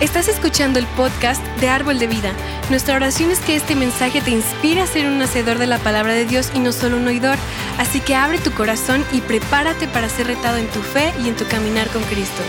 Estás 0.00 0.28
escuchando 0.28 0.78
el 0.78 0.86
podcast 0.94 1.44
de 1.58 1.68
Árbol 1.68 1.98
de 1.98 2.06
Vida. 2.06 2.32
Nuestra 2.70 2.94
oración 2.94 3.32
es 3.32 3.40
que 3.40 3.56
este 3.56 3.74
mensaje 3.74 4.20
te 4.20 4.30
inspire 4.30 4.80
a 4.80 4.86
ser 4.86 5.08
un 5.08 5.20
hacedor 5.20 5.58
de 5.58 5.66
la 5.66 5.80
palabra 5.80 6.12
de 6.12 6.24
Dios 6.24 6.52
y 6.54 6.60
no 6.60 6.70
solo 6.70 6.98
un 6.98 7.08
oidor. 7.08 7.36
Así 7.78 8.00
que 8.00 8.14
abre 8.14 8.38
tu 8.38 8.52
corazón 8.52 9.04
y 9.12 9.20
prepárate 9.20 9.88
para 9.88 10.08
ser 10.08 10.28
retado 10.28 10.56
en 10.58 10.68
tu 10.68 10.80
fe 10.82 11.12
y 11.20 11.28
en 11.28 11.34
tu 11.34 11.44
caminar 11.48 11.88
con 11.90 12.00
Cristo. 12.04 12.42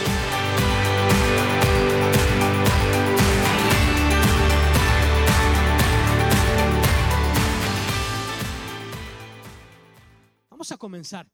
Vamos 10.52 10.72
a 10.72 10.78
comenzar. 10.78 11.28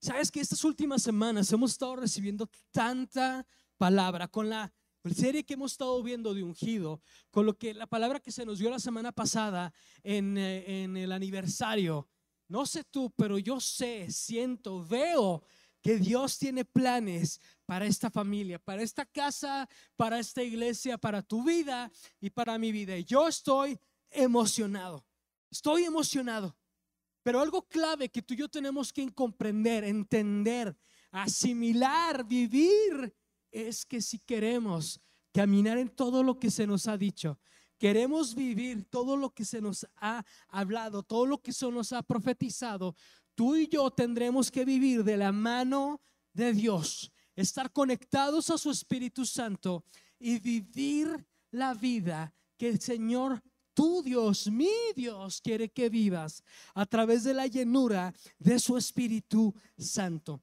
Sabes 0.00 0.32
que 0.32 0.40
estas 0.40 0.64
últimas 0.64 1.00
semanas 1.00 1.52
hemos 1.52 1.70
estado 1.70 1.94
recibiendo 1.94 2.50
tanta 2.72 3.46
palabra, 3.78 4.28
con 4.28 4.50
la 4.50 4.72
serie 5.14 5.44
que 5.44 5.54
hemos 5.54 5.72
estado 5.72 6.02
viendo 6.02 6.34
de 6.34 6.42
ungido, 6.42 7.00
con 7.30 7.46
lo 7.46 7.56
que 7.56 7.72
la 7.72 7.86
palabra 7.86 8.20
que 8.20 8.32
se 8.32 8.44
nos 8.44 8.58
dio 8.58 8.68
la 8.68 8.78
semana 8.78 9.12
pasada 9.12 9.72
en, 10.02 10.36
eh, 10.36 10.82
en 10.82 10.96
el 10.96 11.12
aniversario. 11.12 12.08
No 12.48 12.66
sé 12.66 12.84
tú, 12.84 13.10
pero 13.16 13.38
yo 13.38 13.60
sé, 13.60 14.10
siento, 14.10 14.84
veo 14.84 15.42
que 15.80 15.96
Dios 15.98 16.38
tiene 16.38 16.64
planes 16.64 17.40
para 17.64 17.86
esta 17.86 18.10
familia, 18.10 18.58
para 18.58 18.82
esta 18.82 19.06
casa, 19.06 19.68
para 19.96 20.18
esta 20.18 20.42
iglesia, 20.42 20.98
para 20.98 21.22
tu 21.22 21.44
vida 21.44 21.90
y 22.20 22.30
para 22.30 22.58
mi 22.58 22.72
vida. 22.72 22.96
Y 22.96 23.04
yo 23.04 23.28
estoy 23.28 23.78
emocionado, 24.10 25.06
estoy 25.50 25.84
emocionado. 25.84 26.56
Pero 27.22 27.40
algo 27.40 27.68
clave 27.68 28.08
que 28.08 28.22
tú 28.22 28.34
y 28.34 28.38
yo 28.38 28.48
tenemos 28.48 28.92
que 28.92 29.12
comprender, 29.12 29.84
entender, 29.84 30.74
asimilar, 31.10 32.24
vivir 32.24 33.14
es 33.66 33.84
que 33.84 34.00
si 34.00 34.18
queremos 34.18 35.00
caminar 35.32 35.78
en 35.78 35.88
todo 35.88 36.22
lo 36.22 36.38
que 36.38 36.50
se 36.50 36.66
nos 36.66 36.86
ha 36.86 36.96
dicho, 36.96 37.38
queremos 37.78 38.34
vivir 38.34 38.84
todo 38.88 39.16
lo 39.16 39.30
que 39.30 39.44
se 39.44 39.60
nos 39.60 39.86
ha 39.96 40.24
hablado, 40.48 41.02
todo 41.02 41.26
lo 41.26 41.42
que 41.42 41.52
se 41.52 41.70
nos 41.70 41.92
ha 41.92 42.02
profetizado, 42.02 42.94
tú 43.34 43.56
y 43.56 43.68
yo 43.68 43.90
tendremos 43.90 44.50
que 44.50 44.64
vivir 44.64 45.04
de 45.04 45.16
la 45.16 45.32
mano 45.32 46.00
de 46.32 46.52
Dios, 46.52 47.12
estar 47.34 47.72
conectados 47.72 48.50
a 48.50 48.58
su 48.58 48.70
Espíritu 48.70 49.24
Santo 49.24 49.84
y 50.18 50.38
vivir 50.38 51.26
la 51.50 51.74
vida 51.74 52.34
que 52.56 52.68
el 52.68 52.80
Señor 52.80 53.42
tu 53.74 54.02
Dios, 54.02 54.50
mi 54.50 54.72
Dios, 54.96 55.40
quiere 55.40 55.68
que 55.68 55.88
vivas 55.88 56.42
a 56.74 56.84
través 56.84 57.22
de 57.22 57.32
la 57.32 57.46
llenura 57.46 58.12
de 58.36 58.58
su 58.58 58.76
Espíritu 58.76 59.54
Santo. 59.76 60.42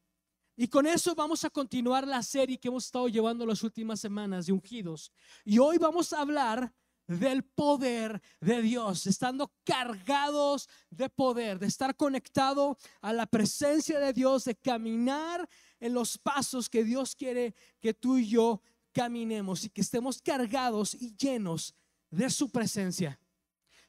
Y 0.58 0.68
con 0.68 0.88
eso 0.88 1.14
vamos 1.16 1.44
a 1.44 1.50
continuar 1.50 2.08
la 2.08 2.24
serie 2.24 2.58
que 2.58 2.70
hemos 2.70 2.86
estado 2.86 3.10
llevando 3.10 3.46
las 3.46 3.62
últimas 3.64 4.00
semanas 4.00 4.46
de 4.46 4.54
ungidos. 4.54 5.12
Y 5.44 5.60
hoy 5.60 5.78
vamos 5.78 6.14
a 6.14 6.22
hablar 6.22 6.74
del 7.08 7.44
poder 7.44 8.22
de 8.40 8.62
Dios, 8.62 9.06
estando 9.06 9.54
cargados 9.64 10.68
de 10.90 11.10
poder, 11.10 11.60
de 11.60 11.68
estar 11.68 11.96
conectado 11.96 12.78
a 13.02 13.14
la 13.14 13.26
presencia 13.26 14.00
de 14.00 14.14
Dios, 14.14 14.46
de 14.46 14.56
caminar 14.56 15.48
en 15.80 15.94
los 15.94 16.18
pasos 16.18 16.70
que 16.70 16.84
Dios 16.84 17.16
quiere 17.16 17.54
que 17.80 17.94
tú 17.94 18.18
y 18.18 18.28
yo 18.28 18.62
caminemos 18.92 19.66
y 19.66 19.70
que 19.70 19.82
estemos 19.82 20.22
cargados 20.22 20.96
y 20.96 21.16
llenos 21.18 21.76
de 22.10 22.30
su 22.30 22.50
presencia. 22.50 23.20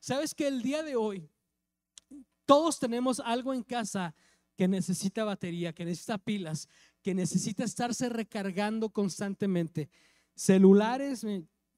Sabes 0.00 0.34
que 0.34 0.48
el 0.48 0.62
día 0.62 0.82
de 0.82 0.96
hoy 0.96 1.30
todos 2.44 2.78
tenemos 2.78 3.20
algo 3.20 3.54
en 3.54 3.62
casa 3.62 4.14
que 4.56 4.68
necesita 4.68 5.24
batería, 5.24 5.72
que 5.72 5.84
necesita 5.84 6.18
pilas, 6.18 6.68
que 7.02 7.14
necesita 7.14 7.64
estarse 7.64 8.08
recargando 8.08 8.90
constantemente. 8.90 9.90
Celulares, 10.34 11.24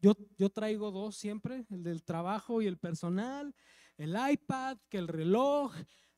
yo, 0.01 0.17
yo 0.37 0.51
traigo 0.51 0.91
dos 0.91 1.17
siempre, 1.17 1.67
el 1.71 1.83
del 1.83 2.03
trabajo 2.03 2.63
y 2.63 2.67
el 2.67 2.79
personal, 2.79 3.55
el 3.97 4.17
iPad, 4.31 4.79
que 4.89 4.99
el 4.99 5.09
reloj, 5.09 5.75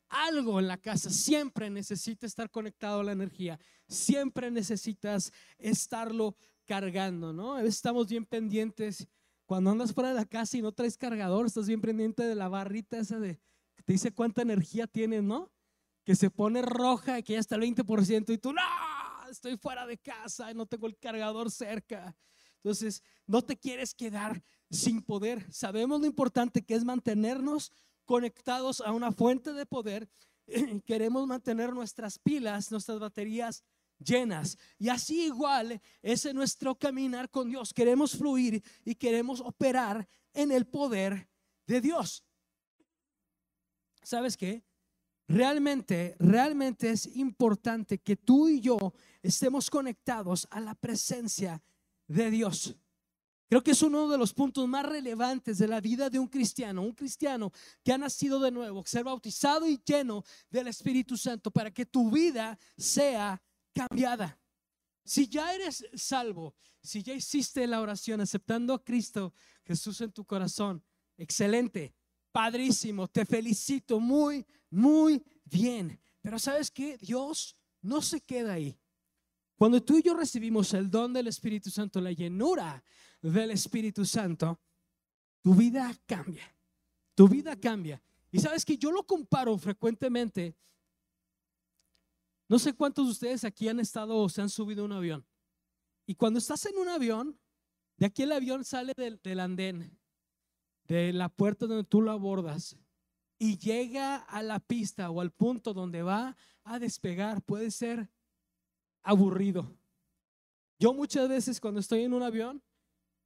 algo 0.09 0.59
en 0.59 0.67
la 0.67 0.77
casa, 0.77 1.09
siempre 1.09 1.69
necesita 1.69 2.25
estar 2.25 2.49
conectado 2.51 2.99
a 2.99 3.03
la 3.03 3.11
energía, 3.11 3.59
siempre 3.87 4.51
necesitas 4.51 5.31
estarlo 5.57 6.35
cargando, 6.65 7.33
¿no? 7.33 7.57
Estamos 7.59 8.07
bien 8.07 8.25
pendientes. 8.25 9.07
Cuando 9.45 9.71
andas 9.71 9.93
fuera 9.93 10.09
de 10.09 10.15
la 10.15 10.25
casa 10.25 10.57
y 10.57 10.61
no 10.61 10.71
traes 10.71 10.95
cargador, 10.95 11.45
estás 11.45 11.67
bien 11.67 11.81
pendiente 11.81 12.23
de 12.23 12.35
la 12.35 12.47
barrita 12.47 12.99
esa 12.99 13.19
de 13.19 13.39
que 13.75 13.83
te 13.83 13.93
dice 13.93 14.13
cuánta 14.13 14.41
energía 14.41 14.87
tienes, 14.87 15.23
¿no? 15.23 15.51
Que 16.11 16.15
se 16.17 16.29
pone 16.29 16.61
roja 16.61 17.19
y 17.19 17.23
que 17.23 17.33
ya 17.33 17.39
está 17.39 17.55
el 17.55 17.61
20% 17.61 18.33
y 18.33 18.37
tú, 18.37 18.51
no, 18.51 18.61
estoy 19.29 19.55
fuera 19.55 19.85
de 19.85 19.97
casa 19.97 20.51
y 20.51 20.53
no 20.53 20.65
tengo 20.65 20.85
el 20.87 20.97
cargador 20.97 21.49
cerca. 21.49 22.17
Entonces, 22.57 23.01
no 23.25 23.41
te 23.41 23.55
quieres 23.55 23.93
quedar 23.93 24.43
sin 24.69 25.01
poder. 25.01 25.49
Sabemos 25.53 26.01
lo 26.01 26.05
importante 26.05 26.65
que 26.65 26.75
es 26.75 26.83
mantenernos 26.83 27.71
conectados 28.03 28.81
a 28.81 28.91
una 28.91 29.13
fuente 29.13 29.53
de 29.53 29.65
poder. 29.65 30.09
Queremos 30.85 31.25
mantener 31.27 31.71
nuestras 31.71 32.19
pilas, 32.19 32.69
nuestras 32.71 32.99
baterías 32.99 33.63
llenas. 33.97 34.57
Y 34.77 34.89
así 34.89 35.27
igual 35.27 35.81
es 36.01 36.25
en 36.25 36.35
nuestro 36.35 36.75
caminar 36.75 37.29
con 37.29 37.49
Dios. 37.49 37.73
Queremos 37.73 38.17
fluir 38.17 38.61
y 38.83 38.95
queremos 38.95 39.39
operar 39.39 40.09
en 40.33 40.51
el 40.51 40.67
poder 40.67 41.29
de 41.67 41.79
Dios. 41.79 42.25
¿Sabes 44.03 44.35
qué? 44.35 44.61
Realmente, 45.31 46.17
realmente 46.19 46.89
es 46.89 47.15
importante 47.15 47.99
que 47.99 48.17
tú 48.17 48.49
y 48.49 48.59
yo 48.59 48.93
estemos 49.23 49.69
conectados 49.69 50.45
a 50.51 50.59
la 50.59 50.75
presencia 50.75 51.63
de 52.05 52.29
Dios. 52.29 52.75
Creo 53.47 53.63
que 53.63 53.71
es 53.71 53.81
uno 53.81 54.09
de 54.09 54.17
los 54.17 54.33
puntos 54.33 54.67
más 54.67 54.85
relevantes 54.85 55.57
de 55.57 55.69
la 55.69 55.79
vida 55.79 56.09
de 56.09 56.19
un 56.19 56.27
cristiano, 56.27 56.81
un 56.81 56.91
cristiano 56.91 57.53
que 57.81 57.93
ha 57.93 57.97
nacido 57.97 58.41
de 58.41 58.51
nuevo, 58.51 58.83
ser 58.85 59.05
bautizado 59.05 59.65
y 59.69 59.81
lleno 59.85 60.25
del 60.49 60.67
Espíritu 60.67 61.15
Santo 61.15 61.49
para 61.49 61.71
que 61.71 61.85
tu 61.85 62.11
vida 62.11 62.59
sea 62.77 63.41
cambiada. 63.73 64.37
Si 65.05 65.29
ya 65.29 65.53
eres 65.55 65.85
salvo, 65.93 66.55
si 66.83 67.03
ya 67.03 67.13
hiciste 67.13 67.65
la 67.67 67.79
oración 67.79 68.19
aceptando 68.19 68.73
a 68.73 68.83
Cristo 68.83 69.33
Jesús 69.63 70.01
en 70.01 70.11
tu 70.11 70.25
corazón, 70.25 70.83
excelente, 71.15 71.93
padrísimo, 72.31 73.07
te 73.07 73.25
felicito, 73.25 73.99
muy, 73.99 74.45
muy 74.69 75.23
bien. 75.45 75.99
Pero 76.21 76.39
sabes 76.39 76.69
que 76.71 76.97
Dios 76.97 77.57
no 77.81 78.01
se 78.01 78.21
queda 78.21 78.53
ahí. 78.53 78.79
Cuando 79.55 79.81
tú 79.83 79.97
y 79.97 80.01
yo 80.01 80.15
recibimos 80.15 80.73
el 80.73 80.89
don 80.89 81.13
del 81.13 81.27
Espíritu 81.27 81.69
Santo, 81.69 82.01
la 82.01 82.11
llenura 82.11 82.83
del 83.21 83.51
Espíritu 83.51 84.05
Santo, 84.05 84.59
tu 85.41 85.53
vida 85.53 85.93
cambia. 86.05 86.55
Tu 87.15 87.27
vida 87.27 87.55
cambia. 87.55 88.01
Y 88.31 88.39
sabes 88.39 88.65
que 88.65 88.77
yo 88.77 88.91
lo 88.91 89.05
comparo 89.05 89.57
frecuentemente. 89.57 90.55
No 92.47 92.57
sé 92.57 92.73
cuántos 92.73 93.05
de 93.05 93.11
ustedes 93.11 93.43
aquí 93.43 93.67
han 93.67 93.79
estado 93.79 94.17
o 94.17 94.29
se 94.29 94.41
han 94.41 94.49
subido 94.49 94.83
a 94.83 94.85
un 94.85 94.93
avión. 94.93 95.25
Y 96.05 96.15
cuando 96.15 96.39
estás 96.39 96.65
en 96.65 96.77
un 96.77 96.89
avión, 96.89 97.39
de 97.97 98.07
aquí 98.07 98.23
el 98.23 98.31
avión 98.31 98.65
sale 98.65 98.93
del, 98.97 99.21
del 99.21 99.39
andén, 99.39 99.97
de 100.91 101.13
la 101.13 101.29
puerta 101.29 101.67
donde 101.67 101.85
tú 101.85 102.01
lo 102.01 102.11
abordas 102.11 102.77
y 103.39 103.57
llega 103.57 104.17
a 104.17 104.43
la 104.43 104.59
pista 104.59 105.09
o 105.09 105.21
al 105.21 105.31
punto 105.31 105.73
donde 105.73 106.03
va 106.03 106.35
a 106.63 106.79
despegar, 106.79 107.41
puede 107.41 107.71
ser 107.71 108.09
aburrido. 109.01 109.73
Yo 110.79 110.93
muchas 110.93 111.29
veces 111.29 111.61
cuando 111.61 111.79
estoy 111.79 112.03
en 112.03 112.13
un 112.13 112.23
avión, 112.23 112.61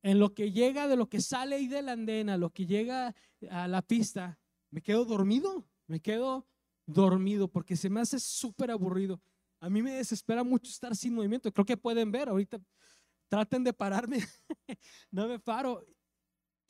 en 0.04 0.20
lo 0.20 0.36
que 0.36 0.52
llega 0.52 0.88
de 0.88 0.96
lo 0.96 1.10
que 1.10 1.22
sale 1.22 1.56
ahí 1.56 1.68
de 1.68 1.82
la 1.82 1.94
andena, 1.94 2.38
lo 2.38 2.52
que 2.52 2.68
llega 2.68 3.16
a 3.50 3.68
la 3.68 3.82
pista, 3.82 4.40
me 4.70 4.82
quedo 4.82 5.04
dormido, 5.04 5.68
me 5.88 6.00
quedo 6.00 6.46
dormido 6.86 7.48
porque 7.48 7.76
se 7.76 7.90
me 7.90 8.00
hace 8.00 8.20
súper 8.20 8.70
aburrido. 8.70 9.20
A 9.60 9.72
mí 9.72 9.82
me 9.82 9.94
desespera 9.94 10.44
mucho 10.44 10.70
estar 10.70 10.96
sin 10.96 11.16
movimiento. 11.16 11.52
Creo 11.52 11.66
que 11.66 11.78
pueden 11.78 12.12
ver 12.12 12.30
ahorita. 12.30 12.62
Traten 13.28 13.64
de 13.64 13.74
pararme. 13.74 14.20
no 15.10 15.28
me 15.28 15.40
paro. 15.40 15.84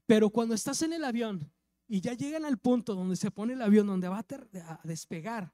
Pero 0.05 0.29
cuando 0.29 0.53
estás 0.53 0.81
en 0.81 0.93
el 0.93 1.03
avión 1.03 1.51
y 1.87 2.01
ya 2.01 2.13
llegan 2.13 2.45
al 2.45 2.57
punto 2.57 2.95
donde 2.95 3.15
se 3.15 3.31
pone 3.31 3.53
el 3.53 3.61
avión, 3.61 3.87
donde 3.87 4.07
va 4.07 4.19
a, 4.19 4.79
despegar. 4.83 5.53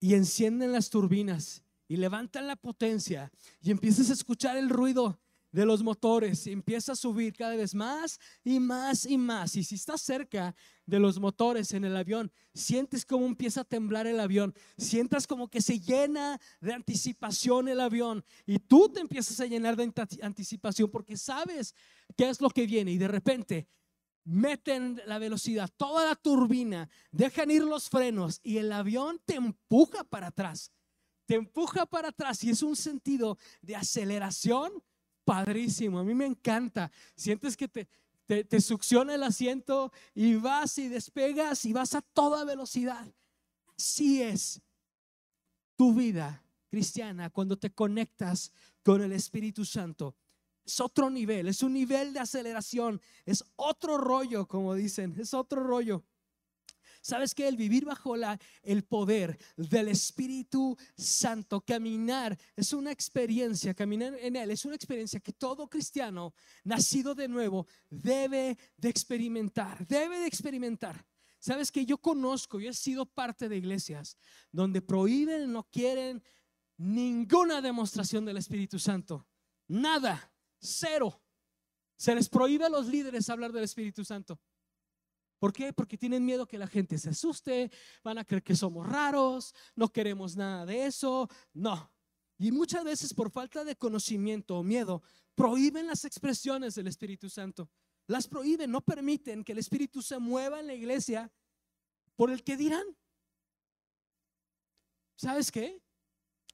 Y 0.00 0.14
encienden 0.14 0.72
las 0.72 0.90
turbinas 0.90 1.62
y 1.88 1.96
levantan 1.96 2.46
la 2.46 2.56
potencia 2.56 3.32
y 3.60 3.70
empiezas 3.70 4.10
a 4.10 4.12
escuchar 4.12 4.56
el 4.56 4.68
ruido 4.68 5.20
de 5.54 5.64
los 5.64 5.84
motores 5.84 6.48
empieza 6.48 6.92
a 6.92 6.96
subir 6.96 7.32
cada 7.32 7.54
vez 7.54 7.76
más 7.76 8.18
y 8.42 8.58
más 8.58 9.06
y 9.06 9.16
más. 9.16 9.54
Y 9.54 9.62
si 9.62 9.76
estás 9.76 10.02
cerca 10.02 10.52
de 10.84 10.98
los 10.98 11.20
motores 11.20 11.72
en 11.72 11.84
el 11.84 11.96
avión, 11.96 12.32
sientes 12.52 13.06
como 13.06 13.24
empieza 13.24 13.60
a 13.60 13.64
temblar 13.64 14.08
el 14.08 14.18
avión, 14.18 14.52
sientas 14.76 15.28
como 15.28 15.46
que 15.48 15.62
se 15.62 15.78
llena 15.78 16.40
de 16.60 16.72
anticipación 16.72 17.68
el 17.68 17.78
avión 17.78 18.24
y 18.44 18.58
tú 18.58 18.88
te 18.88 18.98
empiezas 18.98 19.38
a 19.38 19.46
llenar 19.46 19.76
de 19.76 19.92
anticipación 20.22 20.90
porque 20.90 21.16
sabes 21.16 21.72
qué 22.16 22.28
es 22.28 22.40
lo 22.40 22.50
que 22.50 22.66
viene 22.66 22.90
y 22.90 22.98
de 22.98 23.06
repente 23.06 23.68
meten 24.24 25.00
la 25.06 25.20
velocidad, 25.20 25.70
toda 25.76 26.04
la 26.04 26.16
turbina, 26.16 26.90
dejan 27.12 27.52
ir 27.52 27.62
los 27.62 27.88
frenos 27.88 28.40
y 28.42 28.58
el 28.58 28.72
avión 28.72 29.20
te 29.24 29.36
empuja 29.36 30.02
para 30.02 30.28
atrás. 30.28 30.72
Te 31.26 31.36
empuja 31.36 31.86
para 31.86 32.08
atrás 32.08 32.42
y 32.42 32.50
es 32.50 32.62
un 32.62 32.74
sentido 32.74 33.38
de 33.62 33.76
aceleración, 33.76 34.72
padrísimo, 35.24 35.98
a 35.98 36.04
mí 36.04 36.14
me 36.14 36.26
encanta. 36.26 36.90
Sientes 37.16 37.56
que 37.56 37.68
te, 37.68 37.88
te, 38.26 38.60
succiona 38.60 39.14
el 39.14 39.22
asiento 39.22 39.92
y 40.14 40.34
vas 40.36 40.78
y 40.78 40.88
despegas 40.88 41.64
y 41.64 41.72
vas 41.72 41.94
a 41.94 42.02
toda 42.02 42.44
velocidad. 42.44 43.06
Así 43.76 44.22
es 44.22 44.60
tu 45.76 45.94
vida 45.94 46.42
cristiana 46.68 47.30
cuando 47.30 47.58
te 47.58 47.70
conectas 47.70 48.52
con 48.82 49.02
el 49.02 49.12
Espíritu 49.12 49.64
Santo. 49.64 50.16
Es 50.64 50.80
otro 50.80 51.10
nivel, 51.10 51.48
es 51.48 51.62
un 51.62 51.74
nivel 51.74 52.14
de 52.14 52.20
aceleración, 52.20 53.00
es 53.26 53.44
otro 53.56 53.98
rollo, 53.98 54.46
como 54.46 54.74
dicen, 54.74 55.14
es 55.18 55.34
otro 55.34 55.62
rollo. 55.62 56.04
¿Sabes 57.04 57.34
que 57.34 57.46
El 57.46 57.58
vivir 57.58 57.84
bajo 57.84 58.16
la, 58.16 58.40
el 58.62 58.82
poder 58.82 59.38
del 59.58 59.88
Espíritu 59.88 60.74
Santo, 60.96 61.60
caminar, 61.60 62.38
es 62.56 62.72
una 62.72 62.92
experiencia, 62.92 63.74
caminar 63.74 64.14
en 64.18 64.36
Él, 64.36 64.50
es 64.50 64.64
una 64.64 64.74
experiencia 64.74 65.20
que 65.20 65.34
todo 65.34 65.68
cristiano 65.68 66.32
nacido 66.62 67.14
de 67.14 67.28
nuevo 67.28 67.66
debe 67.90 68.56
de 68.78 68.88
experimentar, 68.88 69.86
debe 69.86 70.18
de 70.18 70.26
experimentar. 70.26 71.06
Sabes 71.38 71.70
que 71.70 71.84
yo 71.84 71.98
conozco, 71.98 72.58
yo 72.58 72.70
he 72.70 72.74
sido 72.74 73.04
parte 73.04 73.50
de 73.50 73.58
iglesias 73.58 74.16
donde 74.50 74.80
prohíben, 74.80 75.52
no 75.52 75.64
quieren 75.64 76.22
ninguna 76.78 77.60
demostración 77.60 78.24
del 78.24 78.38
Espíritu 78.38 78.78
Santo. 78.78 79.28
Nada, 79.68 80.32
cero. 80.58 81.20
Se 81.96 82.14
les 82.14 82.30
prohíbe 82.30 82.64
a 82.64 82.70
los 82.70 82.86
líderes 82.86 83.28
hablar 83.28 83.52
del 83.52 83.64
Espíritu 83.64 84.06
Santo. 84.06 84.40
¿Por 85.44 85.52
qué? 85.52 85.74
Porque 85.74 85.98
tienen 85.98 86.24
miedo 86.24 86.46
que 86.46 86.56
la 86.56 86.66
gente 86.66 86.96
se 86.96 87.10
asuste, 87.10 87.70
van 88.02 88.16
a 88.16 88.24
creer 88.24 88.42
que 88.42 88.56
somos 88.56 88.88
raros, 88.88 89.54
no 89.76 89.92
queremos 89.92 90.36
nada 90.36 90.64
de 90.64 90.86
eso. 90.86 91.28
No. 91.52 91.92
Y 92.38 92.50
muchas 92.50 92.82
veces 92.82 93.12
por 93.12 93.30
falta 93.30 93.62
de 93.62 93.76
conocimiento 93.76 94.56
o 94.56 94.62
miedo, 94.62 95.02
prohíben 95.34 95.86
las 95.86 96.06
expresiones 96.06 96.76
del 96.76 96.86
Espíritu 96.86 97.28
Santo. 97.28 97.68
Las 98.06 98.26
prohíben, 98.26 98.70
no 98.70 98.80
permiten 98.80 99.44
que 99.44 99.52
el 99.52 99.58
Espíritu 99.58 100.00
se 100.00 100.18
mueva 100.18 100.60
en 100.60 100.66
la 100.66 100.72
iglesia 100.72 101.30
por 102.16 102.30
el 102.30 102.42
que 102.42 102.56
dirán. 102.56 102.86
¿Sabes 105.14 105.52
qué? 105.52 105.78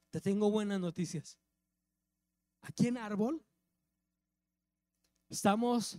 Te 0.09 0.19
tengo 0.19 0.51
buenas 0.51 0.81
noticias. 0.81 1.39
Aquí 2.59 2.87
en 2.87 2.97
Árbol 2.97 3.41
estamos 5.29 5.97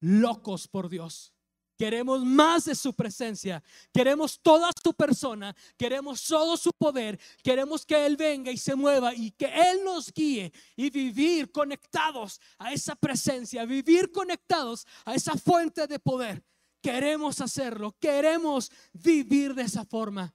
locos 0.00 0.66
por 0.66 0.88
Dios. 0.88 1.30
Queremos 1.76 2.24
más 2.24 2.66
de 2.66 2.74
su 2.74 2.94
presencia. 2.94 3.62
Queremos 3.92 4.38
toda 4.40 4.70
su 4.82 4.94
persona. 4.94 5.54
Queremos 5.76 6.24
todo 6.24 6.56
su 6.56 6.72
poder. 6.72 7.18
Queremos 7.42 7.84
que 7.84 8.06
Él 8.06 8.16
venga 8.16 8.52
y 8.52 8.56
se 8.56 8.74
mueva 8.74 9.14
y 9.14 9.32
que 9.32 9.46
Él 9.46 9.84
nos 9.84 10.12
guíe 10.12 10.52
y 10.76 10.90
vivir 10.90 11.50
conectados 11.50 12.40
a 12.58 12.72
esa 12.72 12.94
presencia, 12.94 13.64
vivir 13.64 14.12
conectados 14.12 14.86
a 15.04 15.14
esa 15.14 15.36
fuente 15.36 15.86
de 15.86 15.98
poder. 15.98 16.44
Queremos 16.80 17.40
hacerlo. 17.40 17.96
Queremos 17.98 18.70
vivir 18.92 19.54
de 19.54 19.62
esa 19.62 19.84
forma. 19.84 20.32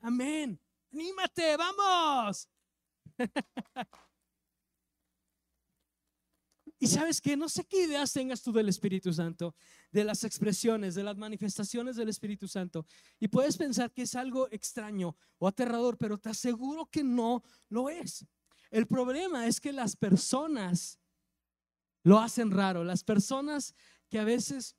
Amén. 0.00 0.60
Anímate, 0.92 1.56
vamos. 1.56 2.48
Y 6.78 6.88
sabes 6.88 7.20
que 7.20 7.36
no 7.36 7.48
sé 7.48 7.64
qué 7.64 7.84
ideas 7.84 8.12
tengas 8.12 8.42
tú 8.42 8.52
del 8.52 8.68
Espíritu 8.68 9.12
Santo, 9.12 9.54
de 9.90 10.04
las 10.04 10.24
expresiones, 10.24 10.94
de 10.94 11.02
las 11.02 11.16
manifestaciones 11.16 11.96
del 11.96 12.10
Espíritu 12.10 12.48
Santo. 12.48 12.86
Y 13.18 13.28
puedes 13.28 13.56
pensar 13.56 13.92
que 13.92 14.02
es 14.02 14.14
algo 14.14 14.48
extraño 14.50 15.16
o 15.38 15.48
aterrador, 15.48 15.96
pero 15.96 16.18
te 16.18 16.28
aseguro 16.28 16.86
que 16.86 17.02
no 17.02 17.42
lo 17.70 17.88
es. 17.88 18.26
El 18.70 18.86
problema 18.86 19.46
es 19.46 19.60
que 19.60 19.72
las 19.72 19.96
personas 19.96 20.98
lo 22.02 22.18
hacen 22.18 22.50
raro. 22.50 22.84
Las 22.84 23.02
personas 23.02 23.74
que 24.08 24.18
a 24.18 24.24
veces, 24.24 24.76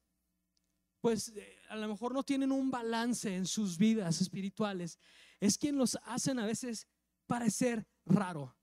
pues 1.02 1.30
eh, 1.30 1.58
a 1.70 1.76
lo 1.78 1.88
mejor 1.88 2.14
no 2.14 2.24
tienen 2.24 2.52
un 2.52 2.70
balance 2.70 3.36
en 3.36 3.46
sus 3.46 3.78
vidas 3.78 4.22
espirituales, 4.22 5.00
es 5.40 5.58
quien 5.58 5.78
los 5.78 5.98
hacen 6.04 6.40
a 6.40 6.46
veces 6.46 6.88
parecer 7.26 7.88
raro. 8.06 8.57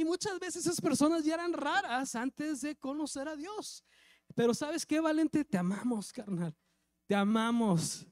Y 0.00 0.04
muchas 0.06 0.40
veces 0.40 0.64
esas 0.64 0.80
personas 0.80 1.26
ya 1.26 1.34
eran 1.34 1.52
raras 1.52 2.14
antes 2.14 2.62
de 2.62 2.74
conocer 2.74 3.28
a 3.28 3.36
Dios. 3.36 3.84
Pero 4.34 4.54
sabes 4.54 4.86
qué, 4.86 4.98
Valente, 4.98 5.44
te 5.44 5.58
amamos, 5.58 6.10
carnal. 6.10 6.56
Te 7.06 7.14
amamos. 7.14 8.06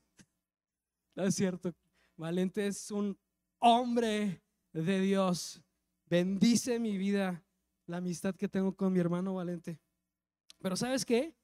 No 1.15 1.25
es 1.25 1.35
cierto. 1.35 1.75
Valente 2.15 2.67
es 2.67 2.91
un 2.91 3.19
hombre 3.59 4.45
de 4.71 5.01
Dios. 5.01 5.63
Bendice 6.05 6.79
mi 6.79 6.99
vida 6.99 7.43
la 7.87 7.97
amistad 7.97 8.35
que 8.35 8.51
tengo 8.51 8.77
con 8.77 8.93
mi 8.93 8.99
hermano 8.99 9.33
Valente. 9.33 9.81
Pero 10.59 10.77
sabes 10.77 11.07
qué? 11.07 11.35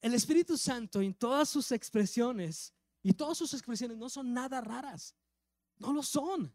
El 0.00 0.14
Espíritu 0.14 0.58
Santo 0.58 1.00
en 1.00 1.14
todas 1.14 1.48
sus 1.48 1.70
expresiones 1.70 2.74
y 3.04 3.12
todas 3.12 3.38
sus 3.38 3.54
expresiones 3.54 3.98
no 3.98 4.08
son 4.08 4.34
nada 4.34 4.60
raras. 4.60 5.14
No 5.78 5.92
lo 5.92 6.02
son. 6.02 6.52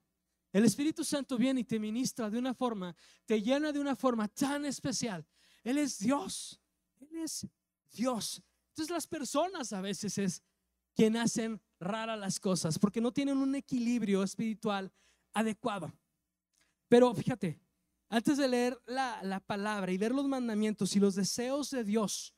El 0.51 0.65
Espíritu 0.65 1.03
Santo 1.03 1.37
viene 1.37 1.61
y 1.61 1.63
te 1.63 1.79
ministra 1.79 2.29
de 2.29 2.39
una 2.39 2.53
forma, 2.53 2.95
te 3.25 3.41
llena 3.41 3.71
de 3.71 3.79
una 3.79 3.95
forma 3.95 4.27
tan 4.27 4.65
especial. 4.65 5.25
Él 5.63 5.77
es 5.77 5.99
Dios. 5.99 6.59
Él 6.99 7.17
es 7.17 7.47
Dios. 7.91 8.41
Entonces 8.69 8.91
las 8.91 9.07
personas 9.07 9.73
a 9.73 9.81
veces 9.81 10.17
es 10.17 10.43
quien 10.95 11.17
hacen 11.17 11.61
raras 11.79 12.19
las 12.19 12.39
cosas 12.39 12.79
porque 12.79 13.01
no 13.01 13.11
tienen 13.11 13.37
un 13.37 13.55
equilibrio 13.55 14.23
espiritual 14.23 14.91
adecuado. 15.33 15.93
Pero 16.87 17.13
fíjate, 17.13 17.59
antes 18.09 18.37
de 18.37 18.47
leer 18.47 18.81
la, 18.87 19.21
la 19.21 19.39
palabra 19.39 19.91
y 19.91 19.97
ver 19.97 20.13
los 20.13 20.27
mandamientos 20.27 20.95
y 20.95 20.99
los 20.99 21.13
deseos 21.13 21.69
de 21.69 21.83
Dios, 21.83 22.33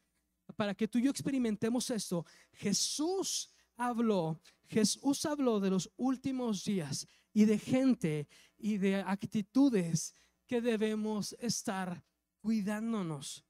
para 0.58 0.76
que 0.76 0.88
tú 0.88 0.98
y 0.98 1.04
yo 1.04 1.12
experimentemos 1.12 1.90
esto, 1.90 2.26
Jesús 2.52 3.50
habló, 3.78 4.42
Jesús 4.68 5.26
habló 5.26 5.62
de 5.62 5.70
los 5.70 5.90
últimos 5.96 6.66
días 6.66 7.08
y 7.34 7.46
de 7.46 7.58
gente 7.58 8.28
y 8.58 8.78
de 8.78 8.98
actitudes 8.98 10.14
que 10.48 10.62
debemos 10.62 11.36
estar 11.40 12.04
cuidándonos. 12.42 13.46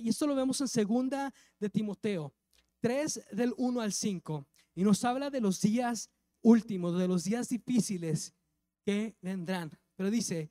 Y 0.00 0.08
esto 0.08 0.26
lo 0.26 0.34
vemos 0.34 0.60
en 0.60 0.68
segunda 0.68 1.32
de 1.58 1.68
Timoteo 1.68 2.32
3 2.80 3.28
del 3.32 3.52
1 3.56 3.80
al 3.80 3.92
5 3.92 4.46
y 4.74 4.84
nos 4.84 5.04
habla 5.04 5.30
de 5.30 5.40
los 5.40 5.60
días 5.60 6.10
últimos, 6.42 6.96
de 6.98 7.08
los 7.08 7.24
días 7.24 7.48
difíciles 7.48 8.34
que 8.84 9.16
vendrán. 9.20 9.70
Pero 9.96 10.10
dice, 10.10 10.50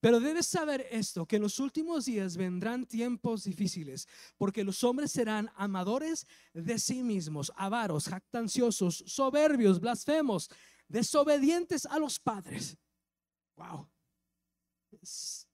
pero 0.00 0.20
debes 0.20 0.46
saber 0.46 0.86
esto, 0.90 1.26
que 1.26 1.36
en 1.36 1.42
los 1.42 1.58
últimos 1.58 2.04
días 2.04 2.36
vendrán 2.36 2.86
tiempos 2.86 3.44
difíciles, 3.44 4.06
porque 4.36 4.62
los 4.62 4.84
hombres 4.84 5.10
serán 5.10 5.50
amadores 5.56 6.26
de 6.54 6.78
sí 6.78 7.02
mismos, 7.02 7.52
avaros, 7.56 8.08
jactanciosos, 8.08 9.02
soberbios, 9.06 9.80
blasfemos, 9.80 10.50
desobedientes 10.88 11.86
a 11.86 11.98
los 11.98 12.18
padres. 12.18 12.76
Wow. 13.56 13.88
Es 15.00 15.46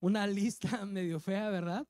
una 0.00 0.26
lista 0.26 0.84
medio 0.86 1.18
fea, 1.18 1.50
¿verdad? 1.50 1.86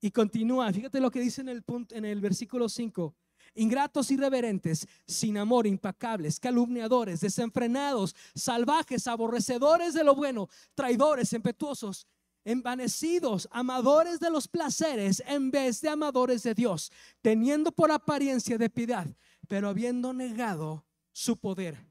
Y 0.00 0.10
continúa, 0.10 0.72
fíjate 0.72 1.00
lo 1.00 1.10
que 1.10 1.20
dice 1.20 1.42
en 1.42 1.50
el 1.50 1.62
punto 1.62 1.94
en 1.94 2.04
el 2.04 2.20
versículo 2.20 2.68
5 2.68 3.14
ingratos, 3.54 4.10
irreverentes, 4.10 4.86
sin 5.06 5.36
amor, 5.38 5.66
impacables, 5.66 6.38
calumniadores, 6.38 7.20
desenfrenados, 7.20 8.14
salvajes, 8.34 9.06
aborrecedores 9.06 9.94
de 9.94 10.04
lo 10.04 10.14
bueno, 10.14 10.48
traidores, 10.74 11.32
impetuosos, 11.32 12.06
envanecidos, 12.44 13.48
amadores 13.50 14.20
de 14.20 14.30
los 14.30 14.48
placeres 14.48 15.22
en 15.26 15.50
vez 15.50 15.80
de 15.80 15.88
amadores 15.88 16.42
de 16.42 16.54
Dios, 16.54 16.90
teniendo 17.20 17.72
por 17.72 17.90
apariencia 17.90 18.56
de 18.56 18.70
piedad, 18.70 19.06
pero 19.48 19.68
habiendo 19.68 20.12
negado 20.12 20.86
su 21.12 21.36
poder. 21.36 21.89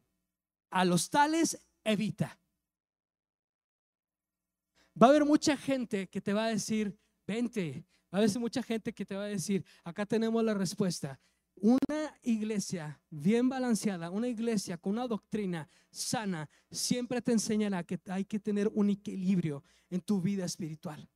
A 0.70 0.86
los 0.86 1.10
tales 1.10 1.60
evita. 1.84 2.40
Va 5.02 5.08
a 5.08 5.10
haber 5.12 5.26
mucha 5.26 5.56
gente 5.56 6.08
que 6.08 6.22
te 6.22 6.34
va 6.34 6.46
a 6.46 6.50
decir, 6.50 6.98
vente. 7.26 7.86
Va 8.14 8.18
a 8.20 8.22
haber 8.22 8.40
mucha 8.40 8.62
gente 8.64 8.94
que 8.94 9.06
te 9.06 9.16
va 9.16 9.24
a 9.24 9.28
decir, 9.28 9.64
acá 9.84 10.06
tenemos 10.06 10.44
la 10.44 10.54
respuesta. 10.54 11.20
Una 11.56 12.18
iglesia 12.24 13.02
bien 13.10 13.50
balanceada, 13.50 14.10
una 14.10 14.28
iglesia 14.28 14.78
con 14.78 14.94
una 14.94 15.08
doctrina 15.08 15.70
sana, 15.92 16.50
siempre 16.72 17.22
te 17.22 17.34
enseñará 17.34 17.84
que 17.84 18.00
hay 18.08 18.26
que 18.26 18.40
tener 18.40 18.70
un 18.74 18.90
equilibrio 18.90 19.64
en 19.90 20.02
tu 20.02 20.22
vida 20.22 20.46
espiritual. 20.46 21.10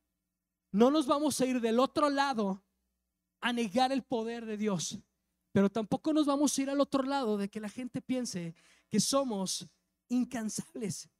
No 0.70 0.90
nos 0.90 1.06
vamos 1.06 1.40
a 1.40 1.46
ir 1.46 1.60
del 1.60 1.78
otro 1.78 2.10
lado 2.10 2.62
a 3.40 3.52
negar 3.52 3.92
el 3.92 4.02
poder 4.02 4.44
de 4.44 4.56
Dios, 4.56 4.98
pero 5.52 5.70
tampoco 5.70 6.12
nos 6.12 6.26
vamos 6.26 6.56
a 6.56 6.62
ir 6.62 6.70
al 6.70 6.80
otro 6.80 7.02
lado 7.02 7.38
de 7.38 7.48
que 7.48 7.60
la 7.60 7.68
gente 7.68 8.02
piense 8.02 8.54
que 8.94 9.00
somos 9.00 9.66
incansables, 10.08 11.10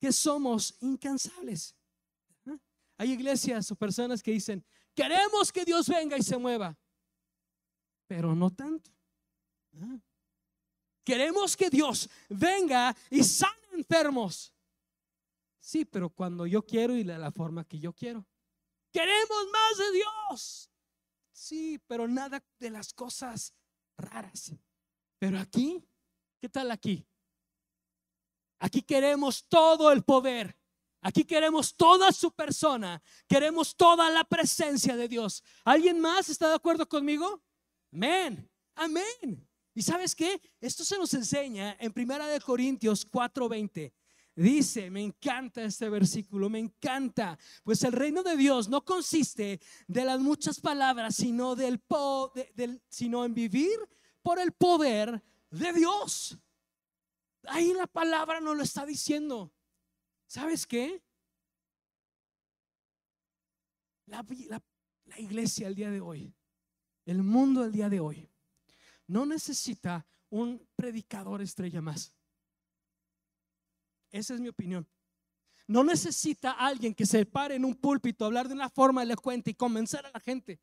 que 0.00 0.10
somos 0.10 0.74
incansables. 0.80 1.72
¿Ah? 2.46 2.58
Hay 2.98 3.12
iglesias 3.12 3.70
o 3.70 3.76
personas 3.76 4.20
que 4.20 4.32
dicen, 4.32 4.64
queremos 4.92 5.52
que 5.52 5.64
Dios 5.64 5.88
venga 5.88 6.18
y 6.18 6.22
se 6.24 6.36
mueva 6.36 6.76
pero 8.08 8.34
no 8.34 8.50
tanto. 8.50 8.90
Ah. 9.80 10.00
Queremos 11.04 11.56
que 11.56 11.70
Dios 11.70 12.10
venga 12.28 12.96
y 13.08 13.22
sane 13.22 13.52
enfermos. 13.74 14.52
Sí, 15.60 15.84
pero 15.84 16.10
cuando 16.10 16.44
yo 16.44 16.66
quiero 16.66 16.96
y 16.96 17.04
de 17.04 17.18
la 17.18 17.30
forma 17.30 17.64
que 17.64 17.78
yo 17.78 17.92
quiero. 17.92 18.26
Queremos 18.92 19.46
más 19.52 19.78
de 19.78 19.92
Dios. 19.92 20.70
Sí, 21.30 21.80
pero 21.86 22.08
nada 22.08 22.42
de 22.58 22.70
las 22.70 22.92
cosas 22.92 23.52
raras. 23.96 24.52
Pero 25.20 25.38
aquí, 25.38 25.86
¿qué 26.46 26.50
tal 26.50 26.70
aquí? 26.70 27.04
Aquí 28.60 28.80
queremos 28.80 29.48
todo 29.48 29.90
el 29.90 30.04
poder. 30.04 30.56
Aquí 31.00 31.24
queremos 31.24 31.74
toda 31.74 32.12
su 32.12 32.30
persona. 32.30 33.02
Queremos 33.26 33.74
toda 33.74 34.08
la 34.10 34.22
presencia 34.22 34.94
de 34.94 35.08
Dios. 35.08 35.42
¿Alguien 35.64 35.98
más 35.98 36.28
está 36.28 36.48
de 36.48 36.54
acuerdo 36.54 36.88
conmigo? 36.88 37.42
Amén. 37.92 38.48
Amén. 38.76 39.48
¿Y 39.74 39.82
sabes 39.82 40.14
qué? 40.14 40.40
Esto 40.60 40.84
se 40.84 40.96
nos 40.98 41.12
enseña 41.14 41.76
en 41.80 41.92
Primera 41.92 42.28
de 42.28 42.40
Corintios 42.40 43.04
4:20. 43.04 43.92
Dice, 44.36 44.88
me 44.88 45.02
encanta 45.02 45.64
este 45.64 45.88
versículo, 45.88 46.48
me 46.48 46.60
encanta, 46.60 47.36
pues 47.64 47.82
el 47.82 47.92
reino 47.92 48.22
de 48.22 48.36
Dios 48.36 48.68
no 48.68 48.84
consiste 48.84 49.60
de 49.88 50.04
las 50.04 50.20
muchas 50.20 50.60
palabras, 50.60 51.16
sino 51.16 51.56
del, 51.56 51.82
del 52.54 52.80
sino 52.88 53.24
en 53.24 53.34
vivir 53.34 53.76
por 54.22 54.38
el 54.38 54.52
poder 54.52 55.24
de 55.58 55.72
Dios. 55.72 56.38
Ahí 57.44 57.72
la 57.72 57.86
palabra 57.86 58.40
nos 58.40 58.56
lo 58.56 58.62
está 58.62 58.84
diciendo. 58.84 59.52
¿Sabes 60.26 60.66
qué? 60.66 61.02
La, 64.06 64.24
la 65.04 65.20
iglesia 65.20 65.68
el 65.68 65.74
día 65.74 65.90
de 65.90 66.00
hoy, 66.00 66.34
el 67.04 67.22
mundo 67.22 67.64
el 67.64 67.72
día 67.72 67.88
de 67.88 68.00
hoy, 68.00 68.28
no 69.06 69.26
necesita 69.26 70.06
un 70.30 70.66
predicador 70.76 71.42
estrella 71.42 71.80
más. 71.80 72.12
Esa 74.10 74.34
es 74.34 74.40
mi 74.40 74.48
opinión. 74.48 74.88
No 75.68 75.82
necesita 75.82 76.52
alguien 76.52 76.94
que 76.94 77.06
se 77.06 77.26
pare 77.26 77.56
en 77.56 77.64
un 77.64 77.74
púlpito, 77.74 78.24
hablar 78.24 78.46
de 78.48 78.54
una 78.54 78.70
forma 78.70 79.02
elocuente 79.02 79.50
y 79.50 79.54
convencer 79.54 80.06
a 80.06 80.10
la 80.12 80.20
gente. 80.20 80.60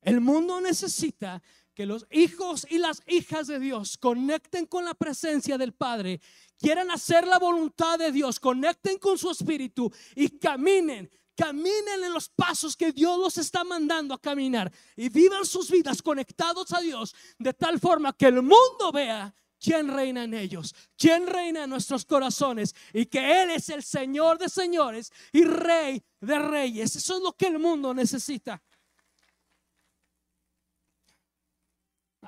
El 0.00 0.20
mundo 0.20 0.60
necesita 0.60 1.42
que 1.74 1.86
los 1.86 2.06
hijos 2.10 2.66
y 2.70 2.78
las 2.78 3.02
hijas 3.06 3.46
de 3.48 3.58
Dios 3.58 3.98
conecten 3.98 4.66
con 4.66 4.84
la 4.84 4.94
presencia 4.94 5.58
del 5.58 5.72
Padre, 5.72 6.20
quieran 6.58 6.90
hacer 6.90 7.26
la 7.26 7.38
voluntad 7.38 7.98
de 7.98 8.12
Dios, 8.12 8.40
conecten 8.40 8.98
con 8.98 9.18
su 9.18 9.30
espíritu 9.30 9.92
y 10.14 10.38
caminen, 10.38 11.10
caminen 11.36 12.04
en 12.04 12.12
los 12.12 12.28
pasos 12.28 12.76
que 12.76 12.92
Dios 12.92 13.18
los 13.18 13.38
está 13.38 13.64
mandando 13.64 14.14
a 14.14 14.20
caminar 14.20 14.72
y 14.96 15.08
vivan 15.08 15.44
sus 15.44 15.70
vidas 15.70 16.00
conectados 16.00 16.72
a 16.72 16.80
Dios 16.80 17.14
de 17.38 17.52
tal 17.52 17.80
forma 17.80 18.16
que 18.16 18.26
el 18.26 18.40
mundo 18.40 18.92
vea 18.92 19.34
quién 19.64 19.88
reina 19.88 20.24
en 20.24 20.34
ellos, 20.34 20.74
quién 20.96 21.26
reina 21.26 21.64
en 21.64 21.70
nuestros 21.70 22.04
corazones 22.04 22.74
y 22.92 23.06
que 23.06 23.42
Él 23.42 23.50
es 23.50 23.68
el 23.70 23.82
Señor 23.82 24.38
de 24.38 24.48
señores 24.48 25.10
y 25.32 25.44
Rey 25.44 26.02
de 26.20 26.38
reyes. 26.38 26.96
Eso 26.96 27.16
es 27.16 27.22
lo 27.22 27.32
que 27.32 27.46
el 27.46 27.58
mundo 27.58 27.94
necesita. 27.94 28.62